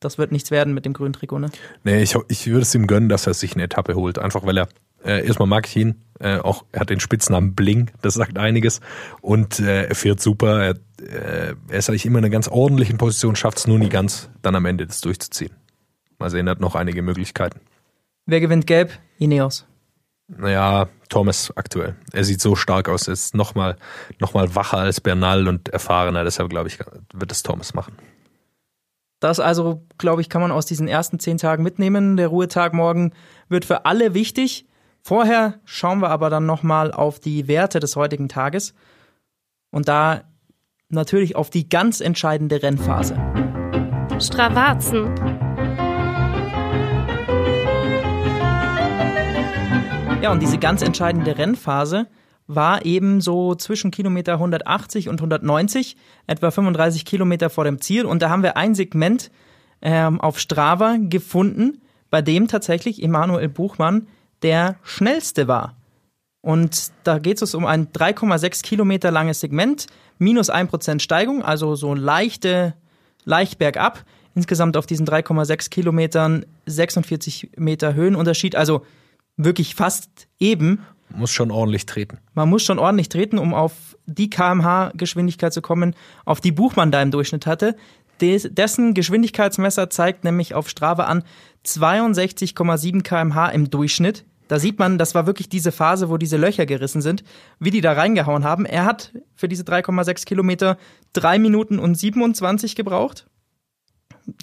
das 0.00 0.18
wird 0.18 0.32
nichts 0.32 0.50
werden 0.50 0.72
mit 0.72 0.86
dem 0.86 0.92
grünen 0.92 1.12
Trikot, 1.12 1.38
ne? 1.38 1.50
nee, 1.84 2.02
ich, 2.02 2.16
ich 2.28 2.46
würde 2.46 2.62
es 2.62 2.74
ihm 2.74 2.86
gönnen, 2.86 3.08
dass 3.08 3.26
er 3.26 3.34
sich 3.34 3.54
eine 3.54 3.64
Etappe 3.64 3.94
holt. 3.94 4.18
Einfach 4.18 4.44
weil 4.44 4.56
er, 4.56 4.68
äh, 5.04 5.26
erstmal 5.26 5.48
mag 5.48 5.66
ich 5.66 5.76
ihn, 5.76 6.02
äh, 6.20 6.38
auch 6.38 6.64
er 6.72 6.80
hat 6.80 6.90
den 6.90 7.00
Spitznamen 7.00 7.54
Bling, 7.54 7.90
das 8.02 8.14
sagt 8.14 8.38
einiges. 8.38 8.80
Und 9.20 9.58
äh, 9.60 9.86
er 9.86 9.94
fährt 9.94 10.20
super, 10.20 10.62
er, 10.62 10.74
äh, 11.02 11.54
er 11.68 11.78
ist 11.78 11.88
eigentlich 11.88 12.06
immer 12.06 12.18
in 12.18 12.24
einer 12.24 12.32
ganz 12.32 12.48
ordentlichen 12.48 12.98
Position, 12.98 13.36
schafft 13.36 13.58
es 13.58 13.66
nur 13.66 13.78
nie 13.78 13.88
ganz, 13.88 14.30
dann 14.42 14.54
am 14.54 14.66
Ende 14.66 14.86
das 14.86 15.00
durchzuziehen. 15.00 15.52
Mal 16.18 16.30
sehen, 16.30 16.46
er 16.46 16.52
hat 16.52 16.60
noch 16.60 16.74
einige 16.74 17.02
Möglichkeiten. 17.02 17.60
Wer 18.26 18.40
gewinnt 18.40 18.66
gelb? 18.66 18.92
Ineos. 19.18 19.66
Naja, 20.28 20.88
Thomas 21.08 21.52
aktuell. 21.56 21.96
Er 22.12 22.24
sieht 22.24 22.40
so 22.40 22.54
stark 22.54 22.88
aus, 22.88 23.08
er 23.08 23.14
ist 23.14 23.34
nochmal 23.34 23.76
noch 24.20 24.34
mal 24.34 24.54
wacher 24.54 24.78
als 24.78 25.00
Bernal 25.00 25.48
und 25.48 25.70
erfahrener, 25.70 26.22
deshalb 26.22 26.50
glaube 26.50 26.68
ich, 26.68 26.78
wird 27.12 27.32
es 27.32 27.42
Thomas 27.42 27.74
machen. 27.74 27.94
Das 29.18 29.40
also, 29.40 29.86
glaube 29.98 30.22
ich, 30.22 30.28
kann 30.28 30.40
man 30.40 30.50
aus 30.50 30.66
diesen 30.66 30.88
ersten 30.88 31.18
zehn 31.18 31.36
Tagen 31.36 31.62
mitnehmen. 31.62 32.16
Der 32.16 32.28
Ruhetag 32.28 32.72
morgen 32.72 33.12
wird 33.48 33.66
für 33.66 33.84
alle 33.84 34.14
wichtig. 34.14 34.66
Vorher 35.02 35.54
schauen 35.64 36.00
wir 36.00 36.10
aber 36.10 36.30
dann 36.30 36.46
nochmal 36.46 36.92
auf 36.92 37.20
die 37.20 37.48
Werte 37.48 37.80
des 37.80 37.96
heutigen 37.96 38.28
Tages 38.28 38.74
und 39.70 39.88
da 39.88 40.22
natürlich 40.88 41.36
auf 41.36 41.50
die 41.50 41.68
ganz 41.68 42.00
entscheidende 42.00 42.62
Rennphase. 42.62 43.16
Stravazen. 44.18 45.14
Ja, 50.20 50.32
und 50.32 50.42
diese 50.42 50.58
ganz 50.58 50.82
entscheidende 50.82 51.38
Rennphase 51.38 52.06
war 52.46 52.84
eben 52.84 53.22
so 53.22 53.54
zwischen 53.54 53.90
Kilometer 53.90 54.34
180 54.34 55.08
und 55.08 55.20
190, 55.20 55.96
etwa 56.26 56.50
35 56.50 57.06
Kilometer 57.06 57.48
vor 57.48 57.64
dem 57.64 57.80
Ziel. 57.80 58.04
Und 58.04 58.20
da 58.20 58.28
haben 58.28 58.42
wir 58.42 58.56
ein 58.56 58.74
Segment 58.74 59.30
ähm, 59.80 60.20
auf 60.20 60.38
Strava 60.38 60.96
gefunden, 61.00 61.80
bei 62.10 62.20
dem 62.20 62.48
tatsächlich 62.48 63.02
Emanuel 63.02 63.48
Buchmann 63.48 64.08
der 64.42 64.76
schnellste 64.82 65.48
war. 65.48 65.76
Und 66.42 66.92
da 67.04 67.18
geht 67.18 67.42
es 67.42 67.54
um 67.54 67.66
ein 67.66 67.88
3,6 67.88 68.62
Kilometer 68.62 69.10
langes 69.10 69.40
Segment, 69.40 69.86
minus 70.18 70.50
1% 70.50 71.00
Steigung, 71.00 71.42
also 71.42 71.74
so 71.74 71.94
leichte, 71.94 72.74
leicht 73.24 73.58
bergab. 73.58 74.04
Insgesamt 74.34 74.76
auf 74.76 74.86
diesen 74.86 75.06
3,6 75.06 75.70
Kilometern 75.70 76.46
46 76.66 77.50
Meter 77.56 77.94
Höhenunterschied, 77.94 78.56
also 78.56 78.86
wirklich 79.36 79.74
fast 79.74 80.28
eben. 80.38 80.84
Muss 81.14 81.32
schon 81.32 81.50
ordentlich 81.50 81.86
treten. 81.86 82.18
Man 82.34 82.48
muss 82.48 82.62
schon 82.62 82.78
ordentlich 82.78 83.08
treten, 83.08 83.38
um 83.38 83.52
auf 83.52 83.96
die 84.06 84.30
kmh-Geschwindigkeit 84.30 85.52
zu 85.52 85.60
kommen, 85.60 85.94
auf 86.24 86.40
die 86.40 86.52
Buchmann 86.52 86.92
da 86.92 87.02
im 87.02 87.10
Durchschnitt 87.10 87.46
hatte. 87.46 87.76
Des, 88.20 88.48
dessen 88.50 88.94
Geschwindigkeitsmesser 88.94 89.90
zeigt 89.90 90.24
nämlich 90.24 90.54
auf 90.54 90.68
Strava 90.68 91.04
an 91.04 91.24
62,7 91.64 93.02
kmh 93.02 93.48
im 93.48 93.70
Durchschnitt. 93.70 94.24
Da 94.48 94.58
sieht 94.58 94.80
man, 94.80 94.98
das 94.98 95.14
war 95.14 95.26
wirklich 95.26 95.48
diese 95.48 95.70
Phase, 95.70 96.10
wo 96.10 96.16
diese 96.16 96.36
Löcher 96.36 96.66
gerissen 96.66 97.02
sind, 97.02 97.22
wie 97.60 97.70
die 97.70 97.80
da 97.80 97.92
reingehauen 97.92 98.42
haben. 98.42 98.66
Er 98.66 98.84
hat 98.84 99.12
für 99.36 99.46
diese 99.46 99.62
3,6 99.62 100.26
Kilometer 100.26 100.76
3 101.12 101.38
Minuten 101.38 101.78
und 101.78 101.94
27 101.94 102.74
gebraucht. 102.74 103.26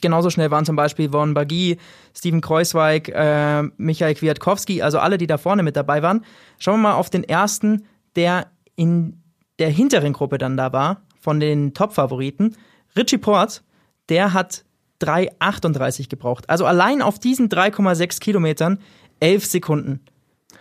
Genauso 0.01 0.29
schnell 0.29 0.49
waren 0.49 0.65
zum 0.65 0.75
Beispiel 0.75 1.09
Von 1.09 1.33
Bagui, 1.33 1.77
Steven 2.15 2.41
Kreuzweig, 2.41 3.09
äh, 3.09 3.63
Michael 3.77 4.15
Kwiatkowski, 4.15 4.81
also 4.81 4.99
alle, 4.99 5.17
die 5.17 5.27
da 5.27 5.37
vorne 5.37 5.61
mit 5.61 5.75
dabei 5.75 6.01
waren. 6.01 6.23
Schauen 6.57 6.79
wir 6.79 6.89
mal 6.89 6.95
auf 6.95 7.09
den 7.09 7.23
ersten, 7.23 7.85
der 8.15 8.47
in 8.75 9.21
der 9.59 9.69
hinteren 9.69 10.13
Gruppe 10.13 10.37
dann 10.37 10.55
da 10.55 10.71
war, 10.71 11.01
von 11.19 11.39
den 11.39 11.73
Top-Favoriten. 11.73 12.55
Richie 12.95 13.17
Port, 13.17 13.63
der 14.09 14.33
hat 14.33 14.63
3,38 15.01 16.09
gebraucht. 16.09 16.49
Also 16.49 16.65
allein 16.65 17.01
auf 17.01 17.19
diesen 17.19 17.49
3,6 17.49 18.19
Kilometern 18.19 18.79
11 19.19 19.45
Sekunden. 19.45 19.99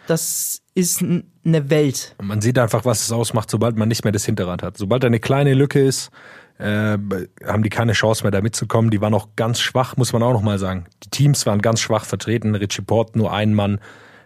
Das 0.06 0.62
ist 0.74 1.02
eine 1.02 1.70
Welt. 1.70 2.14
Man 2.22 2.40
sieht 2.40 2.58
einfach, 2.58 2.84
was 2.84 3.02
es 3.02 3.12
ausmacht, 3.12 3.50
sobald 3.50 3.76
man 3.76 3.88
nicht 3.88 4.04
mehr 4.04 4.12
das 4.12 4.24
Hinterrad 4.24 4.62
hat. 4.62 4.76
Sobald 4.76 5.02
da 5.02 5.06
eine 5.06 5.20
kleine 5.20 5.54
Lücke 5.54 5.80
ist, 5.80 6.10
äh, 6.58 6.98
haben 7.44 7.62
die 7.62 7.68
keine 7.68 7.92
Chance 7.92 8.22
mehr 8.22 8.30
da 8.30 8.40
mitzukommen. 8.40 8.90
Die 8.90 9.00
waren 9.00 9.14
auch 9.14 9.28
ganz 9.36 9.60
schwach, 9.60 9.96
muss 9.96 10.12
man 10.12 10.22
auch 10.22 10.32
nochmal 10.32 10.58
sagen. 10.58 10.86
Die 11.02 11.10
Teams 11.10 11.44
waren 11.46 11.60
ganz 11.60 11.80
schwach 11.80 12.04
vertreten. 12.04 12.54
Richie 12.54 12.82
Port 12.82 13.16
nur 13.16 13.32
ein 13.32 13.54
Mann, 13.54 13.80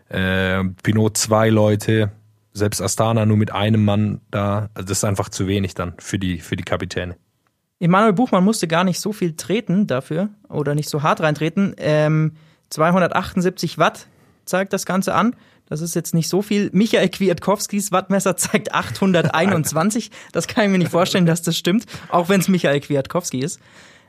äh, 0.09 0.65
Pinot 0.83 1.17
zwei 1.17 1.49
Leute, 1.49 2.13
selbst 2.53 2.83
Astana 2.83 3.27
nur 3.27 3.37
mit 3.37 3.53
einem 3.53 3.85
Mann 3.85 4.21
da. 4.31 4.71
Also 4.75 4.89
das 4.89 4.99
ist 4.99 5.05
einfach 5.05 5.29
zu 5.29 5.47
wenig 5.47 5.75
dann 5.75 5.95
für 5.99 6.19
die, 6.19 6.39
für 6.39 6.57
die 6.57 6.65
Kapitäne. 6.65 7.17
Emanuel 7.81 8.13
Buchmann 8.13 8.45
musste 8.45 8.69
gar 8.69 8.85
nicht 8.85 9.01
so 9.01 9.13
viel 9.13 9.35
treten 9.35 9.87
dafür 9.87 10.29
oder 10.49 10.75
nicht 10.75 10.91
so 10.91 11.03
hart 11.03 11.21
reintreten. 11.21 11.75
Ähm, 11.79 12.33
278 12.69 13.79
Watt 13.79 14.07
zeigt 14.45 14.73
das 14.73 14.85
Ganze 14.85 15.15
an. 15.15 15.35
Das 15.67 15.81
ist 15.81 15.95
jetzt 15.95 16.15
nicht 16.15 16.29
so 16.29 16.43
viel. 16.43 16.69
Michael 16.73 17.09
Kwiatkowskis 17.09 17.91
Wattmesser 17.91 18.37
zeigt 18.37 18.75
821. 18.75 20.11
Das 20.33 20.47
kann 20.47 20.65
ich 20.65 20.71
mir 20.71 20.79
nicht 20.79 20.91
vorstellen, 20.91 21.27
dass 21.27 21.43
das 21.43 21.57
stimmt, 21.57 21.87
auch 22.11 22.29
wenn 22.29 22.41
es 22.41 22.49
Michael 22.49 22.81
Kwiatkowski 22.81 23.41
ist. 23.41 23.61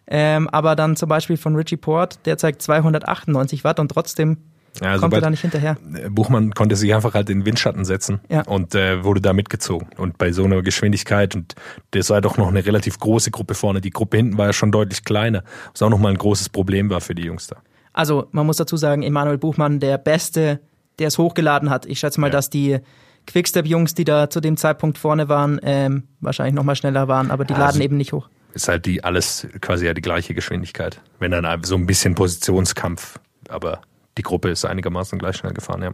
Ähm, 0.08 0.50
aber 0.50 0.76
dann 0.76 0.98
zum 0.98 1.08
Beispiel 1.08 1.38
von 1.38 1.56
Richie 1.56 1.78
Port, 1.78 2.26
der 2.26 2.38
zeigt 2.38 2.62
298 2.62 3.63
Watt 3.63 3.80
und 3.80 3.89
trotzdem 3.89 4.38
ja, 4.79 4.97
kommt 4.97 5.13
er 5.13 5.21
da 5.21 5.29
nicht 5.29 5.41
hinterher. 5.41 5.77
Buchmann 6.10 6.53
konnte 6.53 6.75
sich 6.75 6.93
einfach 6.93 7.13
halt 7.13 7.29
in 7.29 7.39
den 7.39 7.45
Windschatten 7.45 7.84
setzen 7.84 8.21
ja. 8.29 8.41
und 8.43 8.73
äh, 8.73 9.03
wurde 9.03 9.21
da 9.21 9.34
mitgezogen. 9.34 9.89
Und 9.97 10.17
bei 10.17 10.31
so 10.31 10.45
einer 10.45 10.62
Geschwindigkeit, 10.62 11.36
und 11.36 11.55
das 11.91 12.10
war 12.10 12.21
doch 12.21 12.38
noch 12.38 12.47
eine 12.47 12.65
relativ 12.65 12.97
große 12.99 13.31
Gruppe 13.31 13.53
vorne, 13.53 13.81
die 13.81 13.89
Gruppe 13.89 14.17
hinten 14.17 14.38
war 14.38 14.47
ja 14.47 14.53
schon 14.53 14.71
deutlich 14.71 15.03
kleiner, 15.03 15.43
was 15.71 15.81
auch 15.81 15.89
nochmal 15.89 16.13
ein 16.13 16.17
großes 16.17 16.49
Problem 16.49 16.89
war 16.89 17.01
für 17.01 17.15
die 17.15 17.23
Jungs 17.23 17.47
da. 17.47 17.57
Also 17.93 18.27
man 18.31 18.45
muss 18.45 18.57
dazu 18.57 18.77
sagen, 18.77 19.03
Emanuel 19.03 19.38
Buchmann, 19.38 19.79
der 19.79 19.97
beste 19.97 20.62
der 21.01 21.07
es 21.07 21.17
hochgeladen 21.17 21.69
hat. 21.69 21.86
Ich 21.86 21.99
schätze 21.99 22.21
mal, 22.21 22.27
ja. 22.27 22.31
dass 22.31 22.49
die 22.49 22.79
Quickstep-Jungs, 23.27 23.95
die 23.95 24.05
da 24.05 24.29
zu 24.29 24.39
dem 24.39 24.57
Zeitpunkt 24.57 24.97
vorne 24.97 25.29
waren, 25.29 25.60
ähm, 25.63 26.03
wahrscheinlich 26.19 26.55
noch 26.55 26.63
mal 26.63 26.75
schneller 26.75 27.07
waren, 27.07 27.31
aber 27.31 27.45
die 27.45 27.53
laden 27.53 27.65
also 27.65 27.81
eben 27.81 27.97
nicht 27.97 28.13
hoch. 28.13 28.29
Ist 28.53 28.67
halt 28.67 28.86
die 28.86 29.03
alles 29.03 29.47
quasi 29.62 29.86
ja 29.86 29.93
die 29.93 30.01
gleiche 30.01 30.34
Geschwindigkeit. 30.34 31.01
Wenn 31.19 31.31
dann 31.31 31.63
so 31.63 31.75
ein 31.75 31.86
bisschen 31.86 32.15
Positionskampf, 32.15 33.19
aber 33.47 33.81
die 34.21 34.23
Gruppe 34.23 34.49
ist 34.49 34.65
einigermaßen 34.65 35.17
gleich 35.17 35.38
schnell 35.38 35.53
gefahren, 35.53 35.81
ja. 35.81 35.91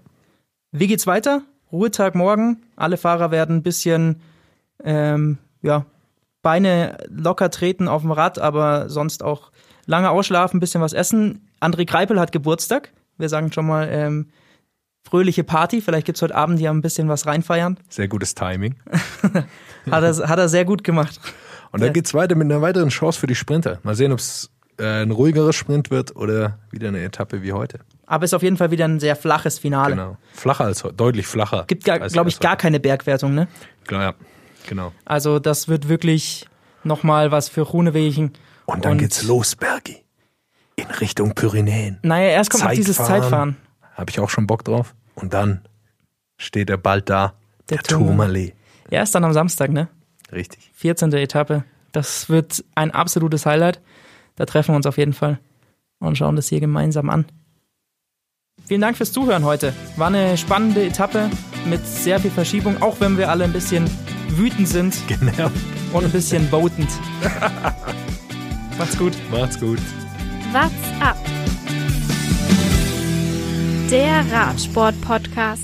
Wie 0.74 0.88
geht's 0.88 1.08
weiter? 1.08 1.44
Ruhetag 1.72 2.14
morgen. 2.14 2.62
Alle 2.76 2.98
Fahrer 2.98 3.32
werden 3.32 3.56
ein 3.56 3.64
bisschen, 3.64 4.22
ähm, 4.84 5.38
ja, 5.62 5.86
Beine 6.42 6.98
locker 7.10 7.50
treten 7.52 7.88
auf 7.88 8.02
dem 8.02 8.12
Rad, 8.12 8.38
aber 8.38 8.90
sonst 8.90 9.24
auch 9.24 9.52
lange 9.86 10.10
ausschlafen, 10.10 10.58
ein 10.58 10.60
bisschen 10.60 10.82
was 10.82 10.92
essen. 10.92 11.48
André 11.62 11.86
Greipel 11.86 12.20
hat 12.20 12.34
Geburtstag. 12.34 12.92
Wir 13.18 13.30
sagen 13.30 13.54
schon 13.54 13.66
mal 13.66 13.88
ähm, 13.90 14.28
fröhliche 15.10 15.46
Party. 15.46 15.80
Vielleicht 15.80 16.06
gibt 16.06 16.18
es 16.18 16.22
heute 16.22 16.36
Abend 16.36 16.60
ja 16.60 16.70
ein 16.70 16.82
bisschen 16.82 17.08
was 17.08 17.28
reinfeiern. 17.28 17.80
Sehr 17.88 18.10
gutes 18.10 18.36
Timing. 18.36 18.76
hat, 19.90 20.04
er, 20.04 20.28
hat 20.28 20.38
er 20.38 20.50
sehr 20.50 20.66
gut 20.66 20.84
gemacht. 20.84 21.22
Und 21.72 21.82
dann 21.82 21.94
geht's 21.94 22.14
weiter 22.14 22.36
mit 22.36 22.46
einer 22.46 22.62
weiteren 22.62 22.90
Chance 22.90 23.22
für 23.22 23.28
die 23.28 23.36
Sprinter. 23.36 23.80
Mal 23.84 23.96
sehen, 23.96 24.12
ob 24.12 24.20
es 24.20 24.52
äh, 24.78 25.04
ein 25.04 25.12
ruhigerer 25.12 25.54
Sprint 25.54 25.92
wird 25.92 26.16
oder 26.18 26.60
wieder 26.72 26.90
eine 26.90 27.02
Etappe 27.04 27.42
wie 27.42 27.54
heute. 27.54 27.80
Aber 28.08 28.24
es 28.24 28.30
ist 28.32 28.34
auf 28.34 28.44
jeden 28.44 28.58
Fall 28.58 28.72
wieder 28.72 28.86
ein 28.86 29.00
sehr 29.00 29.16
flaches 29.16 29.60
Finale. 29.60 29.96
Genau. 29.96 30.18
Flacher 30.34 30.64
als 30.64 30.82
deutlich 30.96 31.28
flacher. 31.28 31.66
Gibt, 31.68 31.84
glaube 31.84 32.30
ich, 32.30 32.40
gar 32.40 32.56
keine 32.56 32.80
Bergwertung, 32.80 33.36
ne? 33.36 33.48
Klar, 33.86 34.02
ja. 34.02 34.14
Genau. 34.68 34.94
Also 35.06 35.40
das 35.40 35.68
wird 35.68 35.88
wirklich 35.90 36.48
nochmal 36.84 37.32
was 37.32 37.50
für 37.50 37.62
Runewegen. 37.62 38.32
Und 38.66 38.86
dann 38.86 38.94
Und 38.94 38.98
geht's 39.00 39.24
los, 39.24 39.56
Bergi. 39.56 40.04
In 40.76 40.88
Richtung 40.88 41.34
Pyrenäen. 41.36 42.00
Naja, 42.02 42.30
erst 42.30 42.50
kommt 42.50 42.64
noch 42.64 42.72
dieses 42.72 42.98
Zeitfahren. 42.98 43.58
Habe 43.96 44.10
ich 44.10 44.20
auch 44.20 44.30
schon 44.30 44.48
Bock 44.48 44.64
drauf. 44.64 44.96
Und 45.16 45.34
dann 45.34 45.68
steht 46.38 46.70
er 46.70 46.78
bald 46.78 47.10
da, 47.10 47.34
der, 47.70 47.78
der 47.78 47.84
Tourmalet. 47.84 48.54
Ja, 48.90 49.02
ist 49.02 49.14
dann 49.16 49.24
am 49.26 49.34
Samstag, 49.34 49.72
ne? 49.72 49.90
Richtig. 50.32 50.70
14. 50.76 51.12
Etappe. 51.14 51.64
Das 51.92 52.30
wird 52.30 52.64
ein 52.76 52.92
absolutes 52.92 53.46
Highlight. 53.46 53.82
Da 54.36 54.46
treffen 54.46 54.74
wir 54.74 54.76
uns 54.78 54.86
auf 54.86 54.98
jeden 54.98 55.14
Fall 55.14 55.40
und 56.00 56.18
schauen 56.18 56.36
das 56.36 56.48
hier 56.48 56.60
gemeinsam 56.60 57.10
an. 57.10 57.26
Vielen 58.68 58.82
Dank 58.82 58.98
fürs 58.98 59.14
Zuhören 59.14 59.46
heute. 59.46 59.74
War 59.96 60.08
eine 60.08 60.38
spannende 60.38 60.86
Etappe 60.86 61.30
mit 61.66 61.88
sehr 61.88 62.20
viel 62.20 62.32
Verschiebung, 62.32 62.82
auch 62.82 63.00
wenn 63.00 63.18
wir 63.18 63.30
alle 63.32 63.46
ein 63.46 63.54
bisschen 63.54 63.90
wütend 64.30 64.68
sind. 64.68 64.96
Genau. 65.08 65.50
Und 65.94 66.04
ein 66.04 66.12
bisschen 66.12 66.50
votend. 66.52 66.90
Macht's 68.78 68.98
gut. 68.98 69.14
Macht's 69.32 69.58
gut. 69.58 69.80
What's 70.52 71.02
up? 71.02 71.16
Der 73.90 74.26
Radsport-Podcast. 74.30 75.64